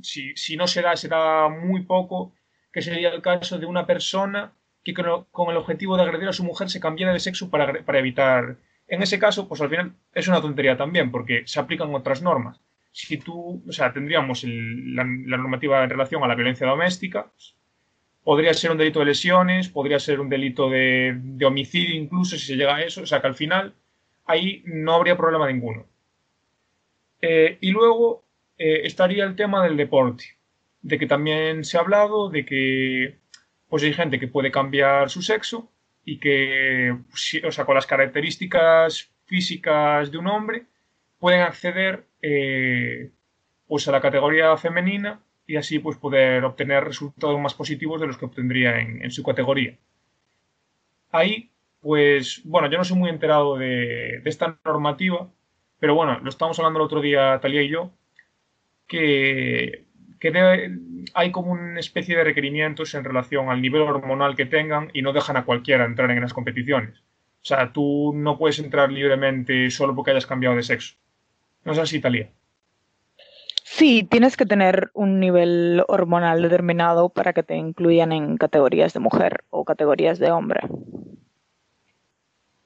si, 0.03 0.37
si, 0.37 0.57
no 0.57 0.67
se 0.67 0.83
da, 0.83 0.95
se 0.97 1.09
da 1.09 1.49
muy 1.49 1.83
poco, 1.83 2.35
que 2.73 2.83
sería 2.83 3.11
el 3.11 3.23
caso 3.23 3.59
de 3.59 3.67
una 3.67 3.87
persona 3.87 4.53
que 4.85 4.95
con, 4.95 5.51
el 5.51 5.57
objetivo 5.57 5.97
de 5.97 6.03
agredir 6.03 6.29
a 6.29 6.33
su 6.33 6.45
mujer 6.45 6.69
se 6.69 6.81
cambiara 6.81 7.13
de 7.13 7.21
sexo 7.21 7.51
para, 7.51 7.85
para 7.85 7.99
evitar 7.99 8.59
en 8.89 9.03
ese 9.03 9.19
caso, 9.19 9.47
pues 9.47 9.61
al 9.61 9.69
final 9.69 9.93
es 10.15 10.29
una 10.29 10.41
tontería 10.41 10.77
también, 10.77 11.11
porque 11.11 11.43
se 11.47 11.61
aplican 11.61 11.95
otras 11.95 12.23
normas. 12.23 12.61
Si 12.91 13.19
tú, 13.19 13.63
o 13.69 13.73
sea, 13.73 13.93
tendríamos 13.93 14.45
la, 14.45 15.05
normativa 15.05 15.85
en 15.85 15.91
relación 15.91 16.25
a 16.25 16.27
la 16.27 16.35
violencia 16.35 16.67
doméstica, 16.67 17.31
podría 18.29 18.53
ser 18.53 18.71
un 18.71 18.77
delito 18.77 18.99
de 18.99 19.07
lesiones, 19.07 19.71
podría 19.71 19.99
ser 19.99 20.21
un 20.21 20.29
delito 20.29 20.69
de, 20.69 21.19
homicidio 21.47 21.95
incluso 21.95 22.37
si 22.37 22.45
se 22.45 22.57
llega 22.57 22.77
a 22.77 22.83
eso, 22.83 23.01
o 23.01 23.07
sea 23.07 23.23
que 23.23 23.27
al 23.27 23.35
final 23.35 23.73
ahí 24.27 24.63
no 24.67 24.93
habría 24.93 25.17
problema 25.17 25.51
ninguno. 25.51 25.87
Eh, 27.23 27.57
y 27.63 27.71
luego 27.71 28.27
eh, 28.59 28.83
estaría 28.85 29.25
el 29.25 29.35
tema 29.35 29.65
del 29.65 29.79
deporte, 29.79 30.37
de 30.83 30.99
que 30.99 31.07
también 31.07 31.65
se 31.65 31.79
ha 31.79 31.81
hablado 31.81 32.29
de 32.29 32.45
que 32.45 33.17
pues 33.71 33.83
hay 33.83 33.95
gente 33.95 34.21
que 34.21 34.29
puede 34.29 34.51
cambiar 34.51 35.09
su 35.09 35.23
sexo 35.23 35.73
y 36.05 36.21
que, 36.21 36.95
o 37.45 37.51
sea, 37.51 37.65
con 37.65 37.77
las 37.77 37.87
características 37.87 39.11
físicas 39.25 40.11
de 40.11 40.19
un 40.19 40.27
hombre, 40.27 40.67
pueden 41.19 41.41
acceder 41.41 42.05
eh, 42.21 43.11
pues 43.67 43.89
a 43.89 43.93
la 43.93 44.03
categoría 44.03 44.55
femenina 44.59 45.19
y 45.49 45.57
así 45.57 45.79
pues 45.81 45.97
poder 45.97 46.45
obtener 46.45 46.85
resultados 46.85 47.41
más 47.41 47.55
positivos 47.55 48.01
de 48.01 48.07
los 48.07 48.19
que 48.19 48.27
obtendría 48.27 48.79
en, 48.79 49.11
su 49.11 49.25
categoría. 49.25 49.79
Ahí, 51.11 51.51
pues, 51.81 52.43
bueno, 52.45 52.71
yo 52.71 52.77
no 52.77 52.85
soy 52.85 52.99
muy 52.99 53.09
enterado 53.09 53.57
de, 53.57 54.21
esta 54.27 54.59
normativa, 54.63 55.31
pero 55.81 55.95
bueno, 55.95 56.21
lo 56.21 56.29
estábamos 56.29 56.59
hablando 56.59 56.79
el 56.79 56.85
otro 56.85 57.01
día 57.01 57.41
Talía 57.41 57.63
y 57.63 57.71
yo, 57.71 57.91
que 58.87 59.87
que 60.21 60.73
hay 61.15 61.31
como 61.31 61.53
una 61.53 61.79
especie 61.79 62.17
de 62.17 62.25
requerimientos 62.25 62.95
en 62.95 63.05
relación 63.05 63.51
al 63.51 63.63
nivel 63.63 63.83
hormonal 63.83 64.35
que 64.35 64.47
tengan 64.47 64.91
y 64.93 65.03
no 65.03 65.13
dejan 65.13 65.37
a 65.37 65.45
cualquiera 65.45 65.85
entrar 65.85 66.11
en 66.11 66.21
las 66.21 66.35
competiciones. 66.35 66.99
O 67.41 67.45
sea, 67.45 67.73
tú 67.73 68.13
no 68.15 68.37
puedes 68.37 68.59
entrar 68.59 68.91
libremente 68.91 69.71
solo 69.71 69.95
porque 69.95 70.11
hayas 70.11 70.27
cambiado 70.27 70.57
de 70.57 70.65
sexo. 70.65 70.97
¿No 71.65 71.71
es 71.73 71.79
así, 71.79 72.01
Talía? 72.01 72.33
Sí, 73.79 74.03
tienes 74.03 74.37
que 74.37 74.45
tener 74.45 74.91
un 74.93 75.21
nivel 75.21 75.85
hormonal 75.87 76.43
determinado 76.43 77.11
para 77.11 77.33
que 77.33 77.45
te 77.45 77.55
incluyan 77.55 78.11
en 78.11 78.37
categorías 78.37 78.93
de 78.93 78.99
mujer 78.99 79.45
o 79.51 79.65
categorías 79.65 80.19
de 80.19 80.33
hombre. 80.33 80.63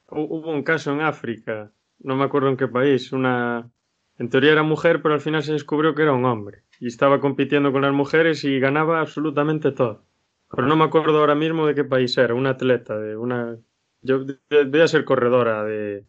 Hubo 0.08 0.50
un 0.50 0.62
caso 0.62 0.90
en 0.90 1.02
África, 1.02 1.70
no 1.98 2.16
me 2.16 2.24
acuerdo 2.24 2.48
en 2.48 2.56
qué 2.56 2.66
país, 2.66 3.12
una... 3.12 3.70
En 4.16 4.30
teoría 4.30 4.52
era 4.52 4.62
mujer, 4.62 5.02
pero 5.02 5.12
al 5.12 5.20
final 5.20 5.42
se 5.42 5.52
descubrió 5.52 5.94
que 5.94 6.00
era 6.00 6.14
un 6.14 6.24
hombre 6.24 6.62
y 6.80 6.86
estaba 6.86 7.20
compitiendo 7.20 7.72
con 7.72 7.82
las 7.82 7.92
mujeres 7.92 8.42
y 8.44 8.58
ganaba 8.58 9.00
absolutamente 9.00 9.70
todo. 9.70 10.06
Pero 10.50 10.66
no 10.66 10.76
me 10.76 10.84
acuerdo 10.84 11.18
ahora 11.18 11.34
mismo 11.34 11.66
de 11.66 11.74
qué 11.74 11.84
país 11.84 12.16
era, 12.16 12.32
una 12.32 12.50
atleta, 12.50 12.98
de 12.98 13.18
una... 13.18 13.58
Yo 14.00 14.24
debía 14.48 14.88
ser 14.88 15.04
corredora 15.04 15.62
de, 15.62 16.06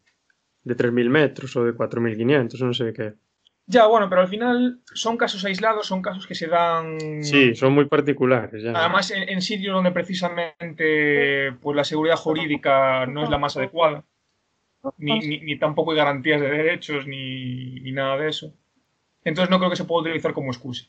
de 0.63 0.78
3.000 0.78 1.10
metros 1.10 1.58
o 1.58 1.66
de 1.66 1.76
4.500, 1.76 2.60
no 2.62 2.74
sé 2.74 2.94
qué. 2.94 3.16
Ya, 3.65 3.88
bueno, 3.88 4.10
pero 4.10 4.21
al 4.21 4.28
final 4.28 4.82
son 4.86 5.15
casos 5.15 5.45
aislados, 5.45 5.88
son 5.88 6.02
casos 6.02 6.28
que 6.28 6.36
se 6.36 6.47
dan... 6.47 7.23
Sí, 7.23 7.56
son 7.56 7.73
muy 7.73 7.86
particulares. 7.86 8.63
Además, 8.65 9.12
en, 9.12 9.41
sitios 9.41 9.73
donde 9.73 9.91
precisamente 9.91 11.54
pues, 11.62 11.76
la 11.76 11.86
seguridad 11.86 12.17
jurídica 12.17 13.06
no 13.06 13.23
es 13.23 13.30
la 13.30 13.38
más 13.38 13.56
adecuada, 13.56 14.04
ni, 14.97 15.39
ni, 15.39 15.58
tampoco 15.58 15.91
hay 15.91 15.97
garantías 15.97 16.41
de 16.41 16.49
derechos, 16.49 17.08
ni, 17.08 17.80
ni 17.80 17.93
nada 17.93 18.17
de 18.17 18.30
eso. 18.30 18.54
Entonces 19.23 19.49
no 19.49 19.60
creo 19.60 19.69
que 19.69 19.78
se 19.78 19.86
pueda 19.86 20.02
utilizar 20.02 20.34
como 20.34 20.52
excusa. 20.52 20.86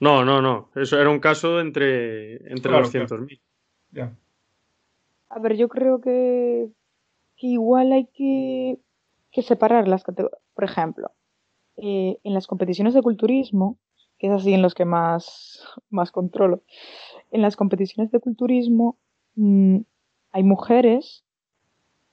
No, 0.00 0.24
no, 0.24 0.42
no. 0.42 0.70
Eso 0.74 1.00
era 1.00 1.08
un 1.08 1.20
caso 1.20 1.60
entre, 1.60 2.36
entre 2.50 2.72
200.000. 2.72 3.40
Ya. 3.92 4.12
A 5.28 5.38
ver, 5.38 5.56
yo 5.56 5.68
creo 5.68 6.00
que, 6.00 6.68
igual 7.38 7.92
hay 7.92 8.06
que, 8.06 8.78
separar 9.42 9.88
las 9.88 10.04
categorías. 10.04 10.40
Por 10.54 10.64
ejemplo, 10.64 11.10
eh, 11.76 12.18
en 12.22 12.34
las 12.34 12.46
competiciones 12.46 12.94
de 12.94 13.02
culturismo, 13.02 13.78
que 14.18 14.28
es 14.28 14.32
así 14.32 14.54
en 14.54 14.62
los 14.62 14.74
que 14.74 14.84
más, 14.84 15.66
más 15.90 16.10
controlo, 16.12 16.62
en 17.30 17.42
las 17.42 17.56
competiciones 17.56 18.12
de 18.12 18.20
culturismo 18.20 18.96
mm, 19.34 19.78
hay 20.32 20.42
mujeres 20.42 21.24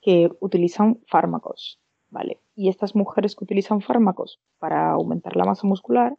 que 0.01 0.29
utilizan 0.39 0.99
fármacos, 1.07 1.79
¿vale? 2.09 2.39
Y 2.55 2.69
estas 2.69 2.95
mujeres 2.95 3.35
que 3.35 3.43
utilizan 3.43 3.81
fármacos 3.81 4.39
para 4.59 4.91
aumentar 4.91 5.35
la 5.35 5.45
masa 5.45 5.67
muscular, 5.67 6.17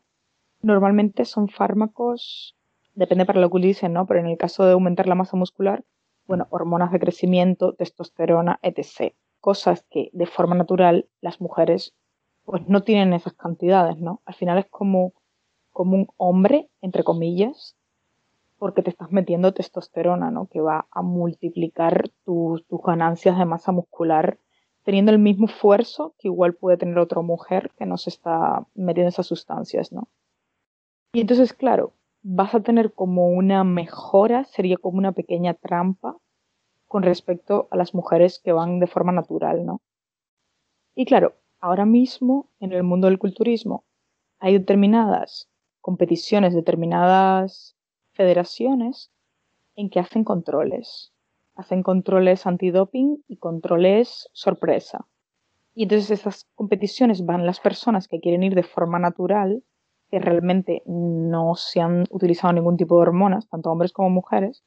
normalmente 0.63 1.25
son 1.25 1.49
fármacos, 1.49 2.57
depende 2.95 3.27
para 3.27 3.41
lo 3.41 3.51
que 3.51 3.59
dicen, 3.59 3.93
¿no? 3.93 4.07
Pero 4.07 4.21
en 4.21 4.27
el 4.27 4.39
caso 4.39 4.65
de 4.65 4.73
aumentar 4.73 5.07
la 5.09 5.15
masa 5.15 5.37
muscular, 5.37 5.85
bueno, 6.27 6.47
hormonas 6.51 6.93
de 6.93 7.01
crecimiento, 7.01 7.75
testosterona, 7.75 8.61
etc. 8.63 9.15
Cosas 9.41 9.85
que 9.91 10.11
de 10.13 10.27
forma 10.27 10.55
natural 10.55 11.09
las 11.21 11.41
mujeres 11.41 11.95
pues 12.45 12.69
no 12.69 12.83
tienen 12.83 13.13
esas 13.13 13.35
cantidades, 13.35 13.99
¿no? 13.99 14.21
Al 14.25 14.35
final 14.35 14.59
es 14.59 14.67
como, 14.67 15.13
como 15.73 15.97
un 15.97 16.09
hombre, 16.17 16.69
entre 16.81 17.05
comillas, 17.05 17.77
porque 18.59 18.83
te 18.83 18.91
estás 18.91 19.11
metiendo 19.11 19.55
testosterona, 19.55 20.31
¿no? 20.31 20.47
Que 20.47 20.61
va 20.61 20.87
a 20.91 21.03
multiplicar 21.03 22.11
tus 22.25 22.65
ganancias 22.85 23.39
de 23.39 23.45
masa 23.45 23.73
muscular 23.73 24.39
teniendo 24.85 25.13
el 25.13 25.19
mismo 25.19 25.47
esfuerzo 25.47 26.15
que 26.19 26.29
igual 26.29 26.55
puede 26.55 26.77
tener 26.77 26.99
otra 26.99 27.23
mujer 27.23 27.71
que 27.79 27.87
no 27.87 27.97
se 27.97 28.11
está 28.11 28.67
metiendo 28.75 29.09
esas 29.09 29.27
sustancias, 29.27 29.93
¿no? 29.93 30.09
Y 31.13 31.21
entonces, 31.21 31.53
claro, 31.53 31.93
vas 32.23 32.55
a 32.55 32.61
tener 32.61 32.93
como 32.93 33.29
una 33.29 33.65
mejora, 33.65 34.45
sería 34.45 34.77
como 34.77 34.99
una 34.99 35.13
pequeña 35.13 35.55
trampa 35.55 36.17
con 36.89 37.03
respecto 37.03 37.69
a 37.71 37.77
las 37.77 37.95
mujeres 37.95 38.41
que 38.43 38.53
van 38.53 38.81
de 38.81 38.87
forma 38.87 39.13
natural, 39.13 39.65
¿no? 39.65 39.81
Y 40.95 41.05
claro, 41.05 41.35
ahora 41.63 41.87
mismo 41.87 42.51
en 42.61 42.73
el 42.73 42.83
mundo 42.83 43.07
del 43.07 43.19
culturismo 43.19 43.85
hay 44.39 44.59
determinadas 44.59 45.49
competiciones, 45.81 46.55
determinadas 46.55 47.75
federaciones 48.13 49.11
en 49.77 49.89
que 49.89 50.01
hacen 50.01 50.25
controles 50.25 51.13
hacen 51.55 51.83
controles 51.83 52.47
antidoping 52.47 53.25
y 53.29 53.37
controles 53.37 54.29
sorpresa. 54.33 55.07
Y 55.75 55.85
entonces 55.85 56.11
esas 56.11 56.47
competiciones 56.55 57.25
van 57.25 57.47
las 57.47 57.61
personas 57.61 58.09
que 58.09 58.21
quieren 58.21 58.43
ir 58.43 58.55
de 58.55 58.63
forma 58.63 58.99
natural, 58.99 59.63
que 60.11 60.19
realmente 60.19 60.83
no 60.87 61.55
se 61.55 61.81
han 61.81 62.05
utilizado 62.11 62.53
ningún 62.53 62.77
tipo 62.77 62.97
de 62.97 63.03
hormonas, 63.03 63.49
tanto 63.49 63.71
hombres 63.71 63.93
como 63.93 64.11
mujeres. 64.11 64.63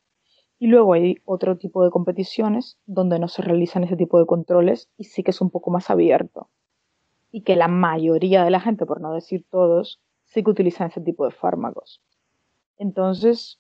Y 0.58 0.68
luego 0.68 0.94
hay 0.94 1.18
otro 1.26 1.58
tipo 1.58 1.84
de 1.84 1.92
competiciones 1.92 2.80
donde 2.86 3.20
no 3.20 3.28
se 3.28 3.42
realizan 3.42 3.84
ese 3.84 3.98
tipo 3.98 4.18
de 4.20 4.26
controles 4.26 4.90
y 4.98 5.04
sí 5.04 5.22
que 5.22 5.32
es 5.32 5.42
un 5.42 5.52
poco 5.52 5.70
más 5.70 5.90
abierto. 5.90 6.50
Y 7.36 7.42
que 7.42 7.58
la 7.58 7.68
mayoría 7.68 8.46
de 8.46 8.50
la 8.50 8.62
gente, 8.62 8.86
por 8.86 9.02
no 9.02 9.14
decir 9.14 9.44
todos, 9.52 10.00
sí 10.24 10.42
que 10.42 10.52
utilizan 10.52 10.88
ese 10.88 11.02
tipo 11.02 11.26
de 11.26 11.32
fármacos. 11.32 12.02
Entonces, 12.78 13.60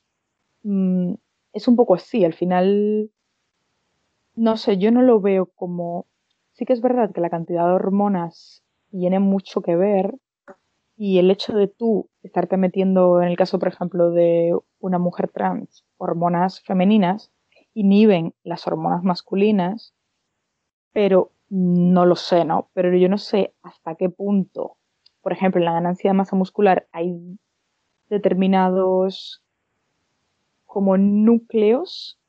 mm, 0.63 1.15
es 1.51 1.67
un 1.67 1.75
poco 1.75 1.95
así. 1.95 2.23
Al 2.23 2.33
final, 2.33 3.11
no 4.33 4.55
sé, 4.55 4.77
yo 4.77 4.91
no 4.91 5.01
lo 5.01 5.19
veo 5.19 5.47
como... 5.47 6.05
Sí 6.53 6.63
que 6.63 6.71
es 6.71 6.79
verdad 6.79 7.11
que 7.11 7.19
la 7.19 7.29
cantidad 7.29 7.67
de 7.67 7.73
hormonas 7.73 8.63
tiene 8.91 9.19
mucho 9.19 9.61
que 9.61 9.75
ver 9.75 10.15
y 10.95 11.19
el 11.19 11.29
hecho 11.29 11.51
de 11.51 11.67
tú 11.67 12.09
estarte 12.23 12.55
metiendo, 12.55 13.21
en 13.21 13.27
el 13.27 13.35
caso, 13.35 13.59
por 13.59 13.67
ejemplo, 13.67 14.11
de 14.11 14.57
una 14.79 14.99
mujer 14.99 15.27
trans, 15.27 15.83
hormonas 15.97 16.61
femeninas, 16.61 17.29
inhiben 17.73 18.33
las 18.45 18.67
hormonas 18.67 19.03
masculinas, 19.03 19.93
pero 20.93 21.33
no 21.49 22.05
lo 22.05 22.15
sé, 22.15 22.45
¿no? 22.45 22.69
Pero 22.73 22.95
yo 22.95 23.09
no 23.09 23.17
sé 23.17 23.53
hasta 23.61 23.95
qué 23.95 24.09
punto, 24.09 24.77
por 25.21 25.33
ejemplo, 25.33 25.59
en 25.59 25.65
la 25.65 25.73
ganancia 25.73 26.11
de 26.11 26.17
masa 26.17 26.35
muscular 26.35 26.87
hay 26.91 27.37
determinados 28.09 29.43
como 30.65 30.97
núcleos 30.97 32.19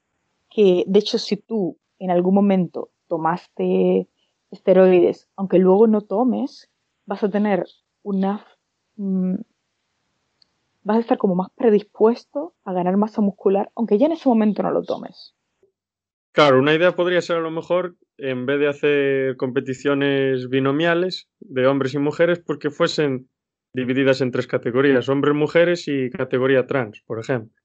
que, 0.49 0.85
de 0.87 0.99
hecho, 0.99 1.19
si 1.19 1.37
tú 1.37 1.77
en 1.99 2.11
algún 2.11 2.35
momento 2.35 2.91
tomaste 3.09 4.09
esteroides, 4.51 5.29
aunque 5.37 5.59
luego 5.59 5.87
no 5.87 6.01
tomes, 6.01 6.71
vas 7.05 7.23
a 7.23 7.31
tener 7.31 7.67
una... 8.03 8.47
Mm, 8.97 9.37
vas 10.85 10.97
a 10.97 11.01
estar 11.01 11.19
como 11.19 11.35
más 11.35 11.51
predispuesto 11.51 12.55
a 12.65 12.73
ganar 12.73 12.97
masa 12.97 13.21
muscular, 13.21 13.71
aunque 13.75 13.99
ya 13.99 14.07
en 14.07 14.13
ese 14.13 14.29
momento 14.29 14.63
no 14.63 14.71
lo 14.71 14.83
tomes. 14.83 15.36
Claro, 16.37 16.59
una 16.59 16.75
idea 16.75 16.93
podría 16.93 17.23
ser 17.23 17.39
a 17.39 17.41
lo 17.41 17.51
mejor, 17.51 17.97
en 18.19 18.45
vez 18.45 18.61
de 18.61 18.69
hacer 18.69 19.37
competiciones 19.39 20.51
binomiales 20.51 21.31
de 21.41 21.67
hombres 21.67 21.95
y 21.95 21.99
mujeres, 21.99 22.41
porque 22.41 22.69
fuesen 22.69 23.31
divididas 23.73 24.21
en 24.21 24.33
tres 24.33 24.47
categorías, 24.47 25.09
hombres, 25.09 25.35
mujeres 25.35 25.89
y 25.89 26.11
categoría 26.11 26.67
trans, 26.67 27.03
por 27.07 27.21
ejemplo. 27.21 27.57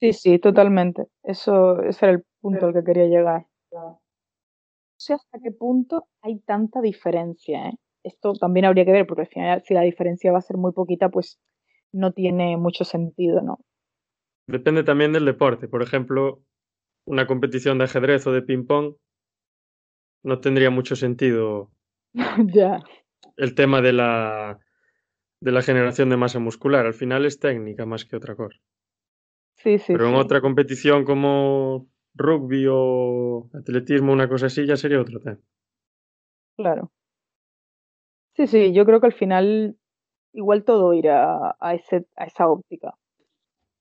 Sí, 0.00 0.14
sí, 0.14 0.38
totalmente. 0.38 1.04
Eso, 1.22 1.82
ese 1.82 2.06
era 2.06 2.14
el 2.14 2.24
punto 2.40 2.64
al 2.64 2.72
que 2.72 2.82
quería 2.82 3.08
llegar. 3.08 3.46
No 3.72 4.00
sé 4.96 5.12
hasta 5.12 5.38
qué 5.42 5.52
punto 5.52 6.08
hay 6.22 6.40
tanta 6.40 6.80
diferencia. 6.80 7.68
¿eh? 7.68 7.74
Esto 8.02 8.32
también 8.32 8.64
habría 8.64 8.86
que 8.86 8.92
ver, 8.92 9.06
porque 9.06 9.22
al 9.22 9.28
final, 9.28 9.62
si 9.66 9.74
la 9.74 9.82
diferencia 9.82 10.32
va 10.32 10.38
a 10.38 10.40
ser 10.40 10.56
muy 10.56 10.72
poquita, 10.72 11.10
pues 11.10 11.38
no 11.92 12.12
tiene 12.12 12.56
mucho 12.56 12.84
sentido, 12.84 13.42
¿no? 13.42 13.58
Depende 14.46 14.82
también 14.82 15.12
del 15.12 15.26
deporte. 15.26 15.68
Por 15.68 15.82
ejemplo, 15.82 16.42
una 17.08 17.26
competición 17.26 17.78
de 17.78 17.84
ajedrez 17.84 18.26
o 18.26 18.32
de 18.32 18.42
ping-pong 18.42 18.96
no 20.22 20.40
tendría 20.40 20.70
mucho 20.70 20.94
sentido. 20.94 21.70
El 23.36 23.54
tema 23.54 23.80
de 23.80 23.92
la, 23.92 24.58
de 25.40 25.52
la 25.52 25.62
generación 25.62 26.10
de 26.10 26.16
masa 26.16 26.38
muscular. 26.38 26.86
Al 26.86 26.94
final 26.94 27.24
es 27.24 27.38
técnica 27.38 27.86
más 27.86 28.04
que 28.04 28.16
otra 28.16 28.36
cosa. 28.36 28.58
Sí, 29.56 29.78
sí. 29.78 29.92
Pero 29.92 30.08
en 30.08 30.16
otra 30.16 30.40
competición 30.40 31.04
como 31.04 31.88
rugby 32.14 32.66
o 32.70 33.48
atletismo, 33.54 34.12
una 34.12 34.28
cosa 34.28 34.46
así, 34.46 34.66
ya 34.66 34.76
sería 34.76 35.00
otro 35.00 35.20
tema. 35.20 35.38
Claro. 36.56 36.92
Sí, 38.36 38.46
sí, 38.46 38.72
yo 38.72 38.84
creo 38.84 39.00
que 39.00 39.06
al 39.06 39.14
final 39.14 39.76
igual 40.32 40.64
todo 40.64 40.92
irá 40.92 41.56
a, 41.58 41.74
ese, 41.74 42.06
a 42.16 42.26
esa 42.26 42.48
óptica. 42.48 42.94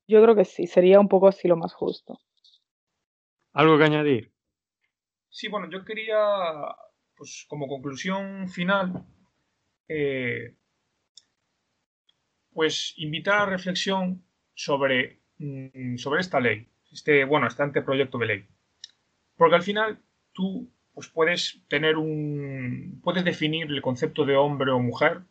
Yo 0.07 0.21
creo 0.21 0.35
que 0.35 0.45
sí, 0.45 0.65
sería 0.67 0.99
un 0.99 1.09
poco 1.09 1.27
así 1.27 1.47
lo 1.47 1.57
más 1.57 1.73
justo. 1.73 2.19
¿Algo 3.57 3.75
que 3.79 3.85
añadir? 3.85 4.31
Sí, 5.29 5.47
bueno, 5.47 5.67
yo 5.67 5.83
quería, 5.83 6.15
pues 7.15 7.47
como 7.49 7.67
conclusión 7.67 8.47
final, 8.49 9.03
eh, 9.87 10.53
pues 12.53 12.93
invitar 12.97 13.39
a 13.41 13.45
reflexión 13.47 14.23
sobre, 14.53 15.21
mm, 15.39 15.97
sobre 15.97 16.21
esta 16.21 16.39
ley, 16.39 16.67
este, 16.91 17.25
bueno, 17.25 17.47
este 17.47 17.63
anteproyecto 17.63 18.19
de 18.19 18.25
ley. 18.27 18.45
Porque 19.35 19.55
al 19.55 19.63
final 19.63 19.99
tú 20.33 20.71
pues 20.93 21.07
puedes 21.07 21.59
tener 21.67 21.97
un. 21.97 23.01
puedes 23.03 23.25
definir 23.25 23.71
el 23.71 23.81
concepto 23.81 24.23
de 24.23 24.35
hombre 24.35 24.69
o 24.71 24.79
mujer 24.79 25.23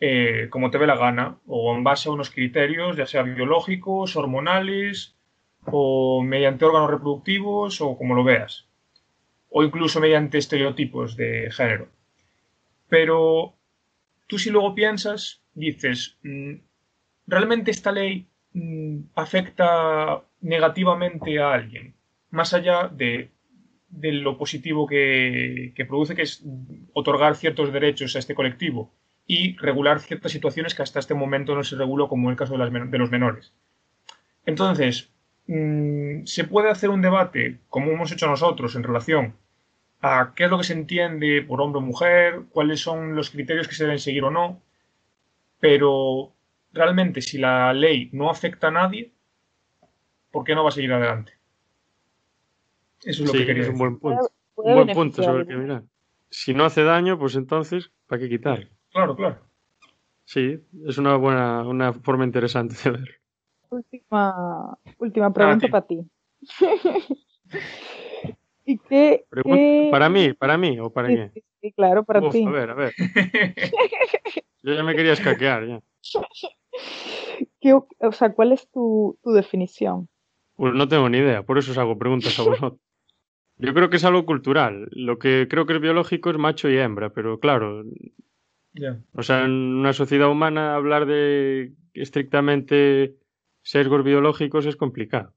eh, 0.00 0.48
como 0.48 0.70
te 0.70 0.78
ve 0.78 0.86
la 0.86 0.96
gana, 0.96 1.38
o 1.46 1.76
en 1.76 1.84
base 1.84 2.08
a 2.08 2.12
unos 2.12 2.30
criterios, 2.30 2.96
ya 2.96 3.06
sea 3.06 3.22
biológicos, 3.22 4.16
hormonales, 4.16 5.19
o 5.66 6.22
mediante 6.22 6.64
órganos 6.64 6.90
reproductivos, 6.90 7.80
o 7.80 7.96
como 7.96 8.14
lo 8.14 8.24
veas, 8.24 8.66
o 9.48 9.62
incluso 9.62 10.00
mediante 10.00 10.38
estereotipos 10.38 11.16
de 11.16 11.50
género. 11.50 11.88
Pero 12.88 13.54
tú 14.26 14.38
si 14.38 14.50
luego 14.50 14.74
piensas, 14.74 15.42
dices, 15.54 16.18
mm, 16.22 16.54
¿realmente 17.26 17.70
esta 17.70 17.92
ley 17.92 18.26
mm, 18.52 19.00
afecta 19.14 20.22
negativamente 20.40 21.38
a 21.40 21.52
alguien? 21.52 21.94
Más 22.30 22.54
allá 22.54 22.88
de, 22.88 23.30
lo 23.90 24.38
positivo 24.38 24.86
que, 24.86 25.74
produce, 25.88 26.14
que 26.14 26.22
es 26.22 26.44
otorgar 26.92 27.34
ciertos 27.34 27.72
derechos 27.72 28.14
a 28.14 28.20
este 28.20 28.36
colectivo 28.36 28.92
y 29.26 29.56
regular 29.56 30.00
ciertas 30.00 30.32
situaciones 30.32 30.74
que 30.74 30.82
hasta 30.82 31.00
este 31.00 31.14
momento 31.14 31.54
no 31.54 31.64
se 31.64 31.76
reguló, 31.76 32.08
como 32.08 32.30
el 32.30 32.36
caso 32.36 32.56
de, 32.56 32.98
los 32.98 33.10
menores. 33.10 33.52
Entonces, 34.46 35.12
mm, 35.50 36.26
se 36.26 36.44
puede 36.44 36.70
hacer 36.70 36.90
un 36.90 37.02
debate, 37.02 37.58
como 37.68 37.90
hemos 37.90 38.12
hecho 38.12 38.26
nosotros, 38.26 38.74
en 38.76 38.82
relación 38.84 39.34
a 40.00 40.32
qué 40.34 40.44
es 40.44 40.50
lo 40.50 40.58
que 40.58 40.64
se 40.64 40.72
entiende 40.72 41.42
por 41.42 41.60
hombre 41.60 41.78
o 41.78 41.82
mujer, 41.82 42.42
cuáles 42.50 42.80
son 42.80 43.14
los 43.14 43.30
criterios 43.30 43.68
que 43.68 43.74
se 43.74 43.84
deben 43.84 43.98
seguir 43.98 44.24
o 44.24 44.30
no, 44.30 44.62
pero 45.58 46.32
realmente 46.72 47.20
si 47.20 47.38
la 47.38 47.72
ley 47.74 48.08
no 48.12 48.30
afecta 48.30 48.68
a 48.68 48.70
nadie, 48.70 49.12
¿por 50.30 50.44
qué 50.44 50.54
no 50.54 50.62
va 50.62 50.70
a 50.70 50.72
seguir 50.72 50.92
adelante? 50.92 51.32
Eso 53.04 53.22
es 53.22 53.28
lo 53.28 53.32
que 53.32 53.46
quería 53.46 53.62
decir. 53.62 53.72
un 53.72 53.78
buen 53.78 53.98
punto. 53.98 54.30
Un 54.56 54.74
buen 54.74 54.88
punto 54.88 55.22
sobre 55.22 55.46
que 55.46 55.56
mirar. 55.56 55.84
Si 56.30 56.54
no 56.54 56.64
hace 56.64 56.84
daño, 56.84 57.18
pues 57.18 57.34
entonces, 57.34 57.90
¿para 58.06 58.20
qué 58.20 58.28
quitar? 58.28 58.68
Claro, 58.92 59.16
claro. 59.16 59.38
Sí, 60.24 60.60
es 60.86 60.98
una 60.98 61.16
buena, 61.16 61.66
una 61.66 61.92
forma 61.92 62.24
interesante 62.24 62.76
de 62.84 62.90
ver. 62.90 63.19
Última, 63.70 64.78
última 64.98 65.32
pregunta 65.32 65.68
para 65.68 65.86
ti. 65.86 66.04
¿Y 68.64 68.78
qué, 68.78 69.24
¿Para 69.90 70.08
mí? 70.08 70.32
¿Para 70.34 70.58
mí 70.58 70.78
o 70.78 70.90
para 70.90 71.08
quién? 71.08 71.32
Sí, 71.60 71.72
claro, 71.72 72.04
para 72.04 72.28
ti. 72.30 72.44
A 72.44 72.50
ver, 72.50 72.70
a 72.70 72.74
ver. 72.74 72.92
Yo 74.62 74.74
ya 74.74 74.82
me 74.82 74.94
quería 74.94 75.12
escaquear, 75.12 75.66
ya. 75.66 75.80
o 78.00 78.12
sea, 78.12 78.32
¿cuál 78.32 78.52
es 78.52 78.70
tu, 78.70 79.18
tu 79.22 79.32
definición? 79.32 80.08
Pues 80.56 80.74
no 80.74 80.86
tengo 80.88 81.08
ni 81.08 81.18
idea, 81.18 81.42
por 81.42 81.58
eso 81.58 81.72
os 81.72 81.78
hago 81.78 81.98
preguntas 81.98 82.38
a 82.38 82.42
vosotros. 82.42 82.80
Yo 83.56 83.74
creo 83.74 83.90
que 83.90 83.96
es 83.96 84.04
algo 84.04 84.24
cultural. 84.24 84.88
Lo 84.92 85.18
que 85.18 85.46
creo 85.48 85.66
que 85.66 85.74
es 85.74 85.80
biológico 85.80 86.30
es 86.30 86.38
macho 86.38 86.70
y 86.70 86.78
hembra, 86.78 87.10
pero 87.10 87.38
claro, 87.40 87.84
o 89.12 89.22
sea, 89.22 89.44
en 89.44 89.50
una 89.50 89.92
sociedad 89.92 90.30
humana 90.30 90.74
hablar 90.74 91.06
de 91.06 91.72
estrictamente 91.92 93.16
sesgos 93.62 94.04
biológicos 94.04 94.66
es 94.66 94.76
complicado, 94.76 95.34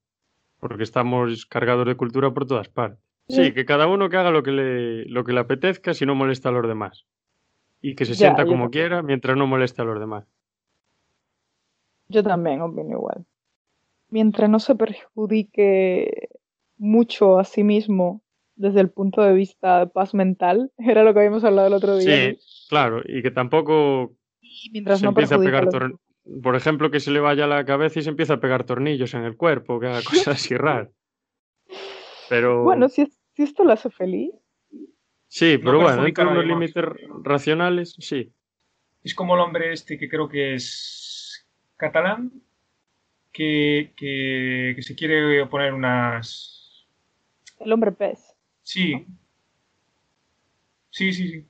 porque 0.59 0.83
estamos 0.83 1.45
cargados 1.45 1.85
de 1.87 1.95
cultura 1.95 2.33
por 2.33 2.45
todas 2.45 2.69
partes. 2.69 3.03
Sí, 3.27 3.53
que 3.53 3.65
cada 3.65 3.87
uno 3.87 4.09
que 4.09 4.17
haga 4.17 4.31
lo 4.31 4.43
que 4.43 4.51
le, 4.51 5.05
lo 5.05 5.23
que 5.23 5.31
le 5.31 5.39
apetezca 5.39 5.93
si 5.93 6.05
no 6.05 6.13
molesta 6.13 6.49
a 6.49 6.51
los 6.51 6.67
demás. 6.67 7.05
Y 7.81 7.95
que 7.95 8.05
se 8.05 8.15
sienta 8.15 8.45
como 8.45 8.69
quiera 8.69 9.01
mientras 9.01 9.37
no 9.37 9.47
moleste 9.47 9.81
a 9.81 9.85
los 9.85 9.99
demás. 9.99 10.25
Yo 12.09 12.21
también 12.21 12.61
opino 12.61 12.91
igual. 12.91 13.25
Mientras 14.09 14.49
no 14.49 14.59
se 14.59 14.75
perjudique 14.75 16.29
mucho 16.77 17.39
a 17.39 17.43
sí 17.43 17.63
mismo 17.63 18.21
desde 18.55 18.81
el 18.81 18.89
punto 18.89 19.21
de 19.21 19.33
vista 19.33 19.79
de 19.79 19.87
paz 19.87 20.13
mental, 20.13 20.71
era 20.77 21.03
lo 21.03 21.13
que 21.13 21.19
habíamos 21.19 21.43
hablado 21.43 21.67
el 21.67 21.73
otro 21.73 21.97
día. 21.97 22.31
Sí, 22.31 22.39
claro, 22.69 23.01
y 23.05 23.21
que 23.21 23.31
tampoco 23.31 24.15
mientras 24.71 24.99
se 24.99 25.07
empieza 25.07 25.35
a 25.35 25.39
pegar 25.39 25.69
Por 26.41 26.55
ejemplo, 26.55 26.89
que 26.89 26.99
se 26.99 27.11
le 27.11 27.19
vaya 27.19 27.45
a 27.45 27.47
la 27.47 27.65
cabeza 27.65 27.99
y 27.99 28.03
se 28.03 28.09
empieza 28.09 28.35
a 28.35 28.39
pegar 28.39 28.63
tornillos 28.63 29.13
en 29.13 29.23
el 29.23 29.35
cuerpo, 29.35 29.79
que 29.79 29.87
haga 29.87 30.01
cosas 30.03 30.27
así 30.39 30.55
raras. 30.55 30.89
Pero... 32.29 32.63
Bueno, 32.63 32.87
si, 32.89 33.05
si 33.35 33.43
esto 33.43 33.63
lo 33.63 33.73
hace 33.73 33.89
feliz. 33.89 34.31
Sí, 35.27 35.57
pero 35.57 35.81
bueno, 35.81 36.03
dentro 36.03 36.25
de 36.25 36.31
unos 36.31 36.45
límites 36.45 36.83
racionales, 37.23 37.95
sí. 37.99 38.31
Es 39.03 39.15
como 39.15 39.35
el 39.35 39.41
hombre 39.41 39.73
este 39.73 39.97
que 39.97 40.07
creo 40.07 40.29
que 40.29 40.53
es 40.53 41.45
catalán, 41.75 42.31
que, 43.31 43.93
que, 43.97 44.73
que 44.75 44.81
se 44.81 44.95
quiere 44.95 45.45
poner 45.47 45.73
unas... 45.73 46.85
El 47.59 47.73
hombre 47.73 47.91
pez. 47.91 48.33
Sí. 48.61 49.05
Sí, 50.89 51.11
sí, 51.11 51.27
sí. 51.27 51.45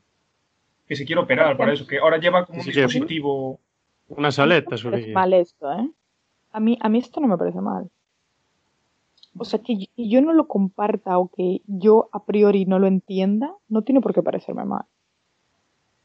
Que 0.87 0.95
se 0.95 1.05
quiere 1.05 1.21
operar 1.21 1.57
para 1.57 1.73
eso, 1.73 1.85
que 1.85 1.99
ahora 1.99 2.17
lleva 2.17 2.45
como 2.45 2.59
un 2.59 2.65
dispositivo. 2.65 3.59
Unas 4.07 4.39
aletas, 4.39 4.83
no 4.83 4.91
me 4.91 5.07
mal 5.07 5.33
esto, 5.33 5.71
¿eh? 5.71 5.89
A 6.51 6.59
mí, 6.59 6.77
a 6.81 6.89
mí 6.89 6.99
esto 6.99 7.19
no 7.19 7.27
me 7.27 7.37
parece 7.37 7.61
mal. 7.61 7.89
O 9.37 9.45
sea, 9.45 9.59
que 9.59 9.89
yo 9.97 10.21
no 10.21 10.33
lo 10.33 10.47
comparta 10.47 11.17
o 11.17 11.29
que 11.29 11.61
yo 11.65 12.09
a 12.11 12.23
priori 12.23 12.65
no 12.65 12.77
lo 12.77 12.85
entienda, 12.85 13.51
no 13.67 13.81
tiene 13.81 14.01
por 14.01 14.13
qué 14.13 14.21
parecerme 14.21 14.65
mal. 14.65 14.85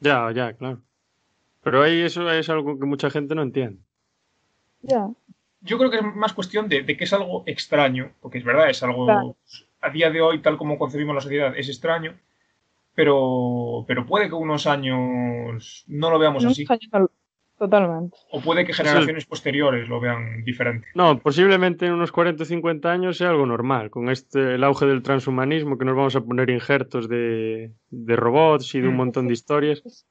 Ya, 0.00 0.30
ya, 0.32 0.54
claro. 0.54 0.80
Pero 1.62 1.82
ahí 1.82 2.00
eso 2.00 2.30
es 2.30 2.48
algo 2.48 2.78
que 2.78 2.86
mucha 2.86 3.10
gente 3.10 3.34
no 3.34 3.42
entiende. 3.42 3.80
Ya. 4.82 5.10
Yo 5.60 5.76
creo 5.76 5.90
que 5.90 5.98
es 5.98 6.14
más 6.14 6.32
cuestión 6.32 6.68
de, 6.68 6.86
que 6.86 7.04
es 7.04 7.12
algo 7.12 7.42
extraño, 7.44 8.12
porque 8.20 8.38
es 8.38 8.44
verdad, 8.44 8.70
es 8.70 8.82
algo 8.82 9.36
a 9.80 9.90
día 9.90 10.10
de 10.10 10.20
hoy, 10.20 10.40
tal 10.40 10.56
como 10.56 10.78
concebimos 10.78 11.14
la 11.14 11.20
sociedad, 11.20 11.52
es 11.56 11.68
extraño, 11.68 12.14
pero, 12.94 13.84
pero 13.86 14.06
puede 14.06 14.28
que 14.28 14.34
unos 14.34 14.66
años 14.66 15.84
no 15.88 16.10
lo 16.10 16.18
veamos 16.18 16.44
así. 16.44 16.64
Totalmente. 17.58 18.16
O 18.30 18.40
puede 18.40 18.64
que 18.64 18.72
generaciones 18.72 19.26
posteriores 19.26 19.88
lo 19.88 20.00
vean 20.00 20.44
diferente. 20.44 20.86
No, 20.94 21.18
posiblemente 21.18 21.86
en 21.86 21.92
unos 21.92 22.12
40 22.12 22.42
o 22.42 22.46
50 22.46 22.90
años 22.90 23.16
sea 23.16 23.30
algo 23.30 23.46
normal, 23.46 23.90
con 23.90 24.10
este 24.10 24.54
el 24.54 24.64
auge 24.64 24.86
del 24.86 25.02
transhumanismo, 25.02 25.76
que 25.76 25.84
nos 25.84 25.96
vamos 25.96 26.16
a 26.16 26.20
poner 26.20 26.50
injertos 26.50 27.08
de, 27.08 27.72
de 27.90 28.16
robots 28.16 28.74
y 28.74 28.80
de 28.80 28.88
un 28.88 28.96
montón 28.96 29.26
de 29.26 29.34
historias. 29.34 30.06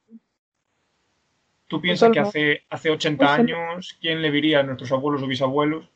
¿Tú 1.68 1.82
piensas 1.82 2.12
que 2.12 2.20
hace, 2.20 2.64
hace 2.70 2.90
80 2.90 3.34
años, 3.34 3.98
quién 4.00 4.22
le 4.22 4.32
diría 4.32 4.62
a 4.62 4.64
nuestros 4.64 4.92
abuelos 4.92 5.22
o 5.24 5.28
bisabuelos 5.28 5.90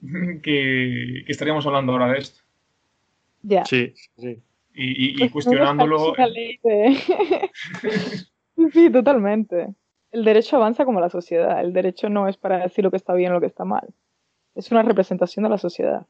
que 0.42 1.24
estaríamos 1.26 1.66
hablando 1.66 1.92
ahora 1.92 2.12
de 2.12 2.18
esto? 2.18 2.40
Ya. 3.42 3.64
Sí, 3.64 3.94
sí. 4.16 4.42
y, 4.74 5.24
y, 5.24 5.28
cuestionándolo. 5.30 6.14
sí, 8.72 8.90
totalmente. 8.90 9.68
El 10.10 10.24
derecho 10.24 10.56
avanza 10.56 10.84
como 10.84 11.00
la 11.00 11.10
sociedad. 11.10 11.60
El 11.60 11.72
derecho 11.72 12.08
no 12.08 12.28
es 12.28 12.36
para 12.36 12.58
decir 12.58 12.84
lo 12.84 12.90
que 12.90 12.96
está 12.96 13.14
bien 13.14 13.32
o 13.32 13.34
lo 13.34 13.40
que 13.40 13.46
está 13.46 13.64
mal. 13.64 13.88
Es 14.54 14.70
una 14.70 14.82
representación 14.82 15.44
de 15.44 15.50
la 15.50 15.58
sociedad. 15.58 16.06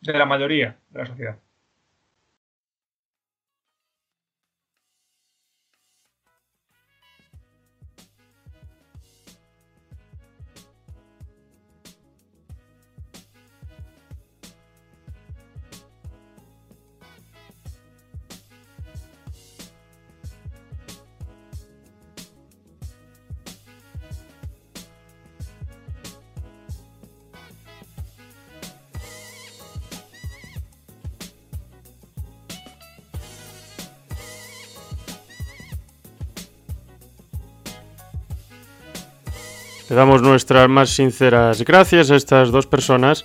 De 0.00 0.12
la 0.12 0.26
mayoría 0.26 0.76
de 0.90 0.98
la 0.98 1.06
sociedad. 1.06 1.36
Le 39.88 39.96
damos 39.96 40.20
nuestras 40.20 40.68
más 40.68 40.90
sinceras 40.90 41.62
gracias 41.62 42.10
a 42.10 42.16
estas 42.16 42.50
dos 42.50 42.66
personas 42.66 43.24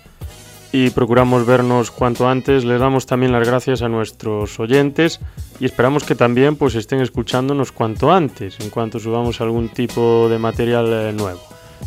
y 0.72 0.90
procuramos 0.92 1.46
vernos 1.46 1.92
cuanto 1.92 2.28
antes. 2.28 2.64
Les 2.64 2.80
damos 2.80 3.06
también 3.06 3.34
las 3.34 3.46
gracias 3.46 3.82
a 3.82 3.90
nuestros 3.90 4.60
oyentes 4.62 5.20
y 5.60 5.66
esperamos 5.66 6.06
que 6.06 6.16
también 6.16 6.56
pues 6.56 6.76
estén 6.76 7.02
escuchándonos 7.02 7.74
cuanto 7.74 8.12
antes, 8.12 8.60
en 8.62 8.70
cuanto 8.70 9.00
subamos 9.00 9.42
algún 9.42 9.70
tipo 9.70 10.28
de 10.30 10.40
material 10.40 10.88
eh, 10.92 11.14
nuevo. 11.14 11.42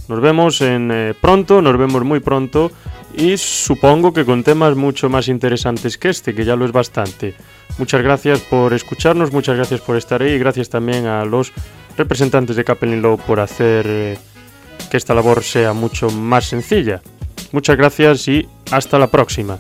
Nos 0.09 0.21
vemos 0.21 0.61
en 0.61 0.91
eh, 0.93 1.15
pronto, 1.19 1.62
nos 1.62 1.79
vemos 1.79 2.05
muy 2.05 2.21
pronto 2.21 2.71
y 3.17 3.39
supongo 3.39 4.12
que 4.12 4.27
con 4.27 4.45
temas 4.45 4.77
mucho 4.77 5.09
más 5.09 5.29
interesantes 5.29 5.97
que 5.97 6.11
este, 6.11 6.35
que 6.35 6.45
ya 6.45 6.55
lo 6.55 6.67
es 6.67 6.73
bastante. 6.73 7.35
Muchas 7.79 8.03
gracias 8.03 8.41
por 8.41 8.75
escucharnos, 8.75 9.33
muchas 9.33 9.57
gracias 9.57 9.81
por 9.81 9.97
estar 9.97 10.23
ahí 10.23 10.33
y 10.33 10.39
gracias 10.39 10.69
también 10.69 11.07
a 11.07 11.25
los 11.25 11.53
representantes 11.97 12.57
de 12.57 12.65
Capelin 12.65 13.01
Low 13.01 13.17
por 13.17 13.41
hacer 13.41 13.87
eh, 13.89 14.19
que 14.90 14.96
esta 14.96 15.14
labor 15.14 15.42
sea 15.42 15.72
mucho 15.72 16.11
más 16.11 16.46
sencilla. 16.46 17.03
Muchas 17.53 17.77
gracias 17.77 18.29
y 18.29 18.49
hasta 18.70 18.99
la 18.99 19.09
próxima. 19.09 19.59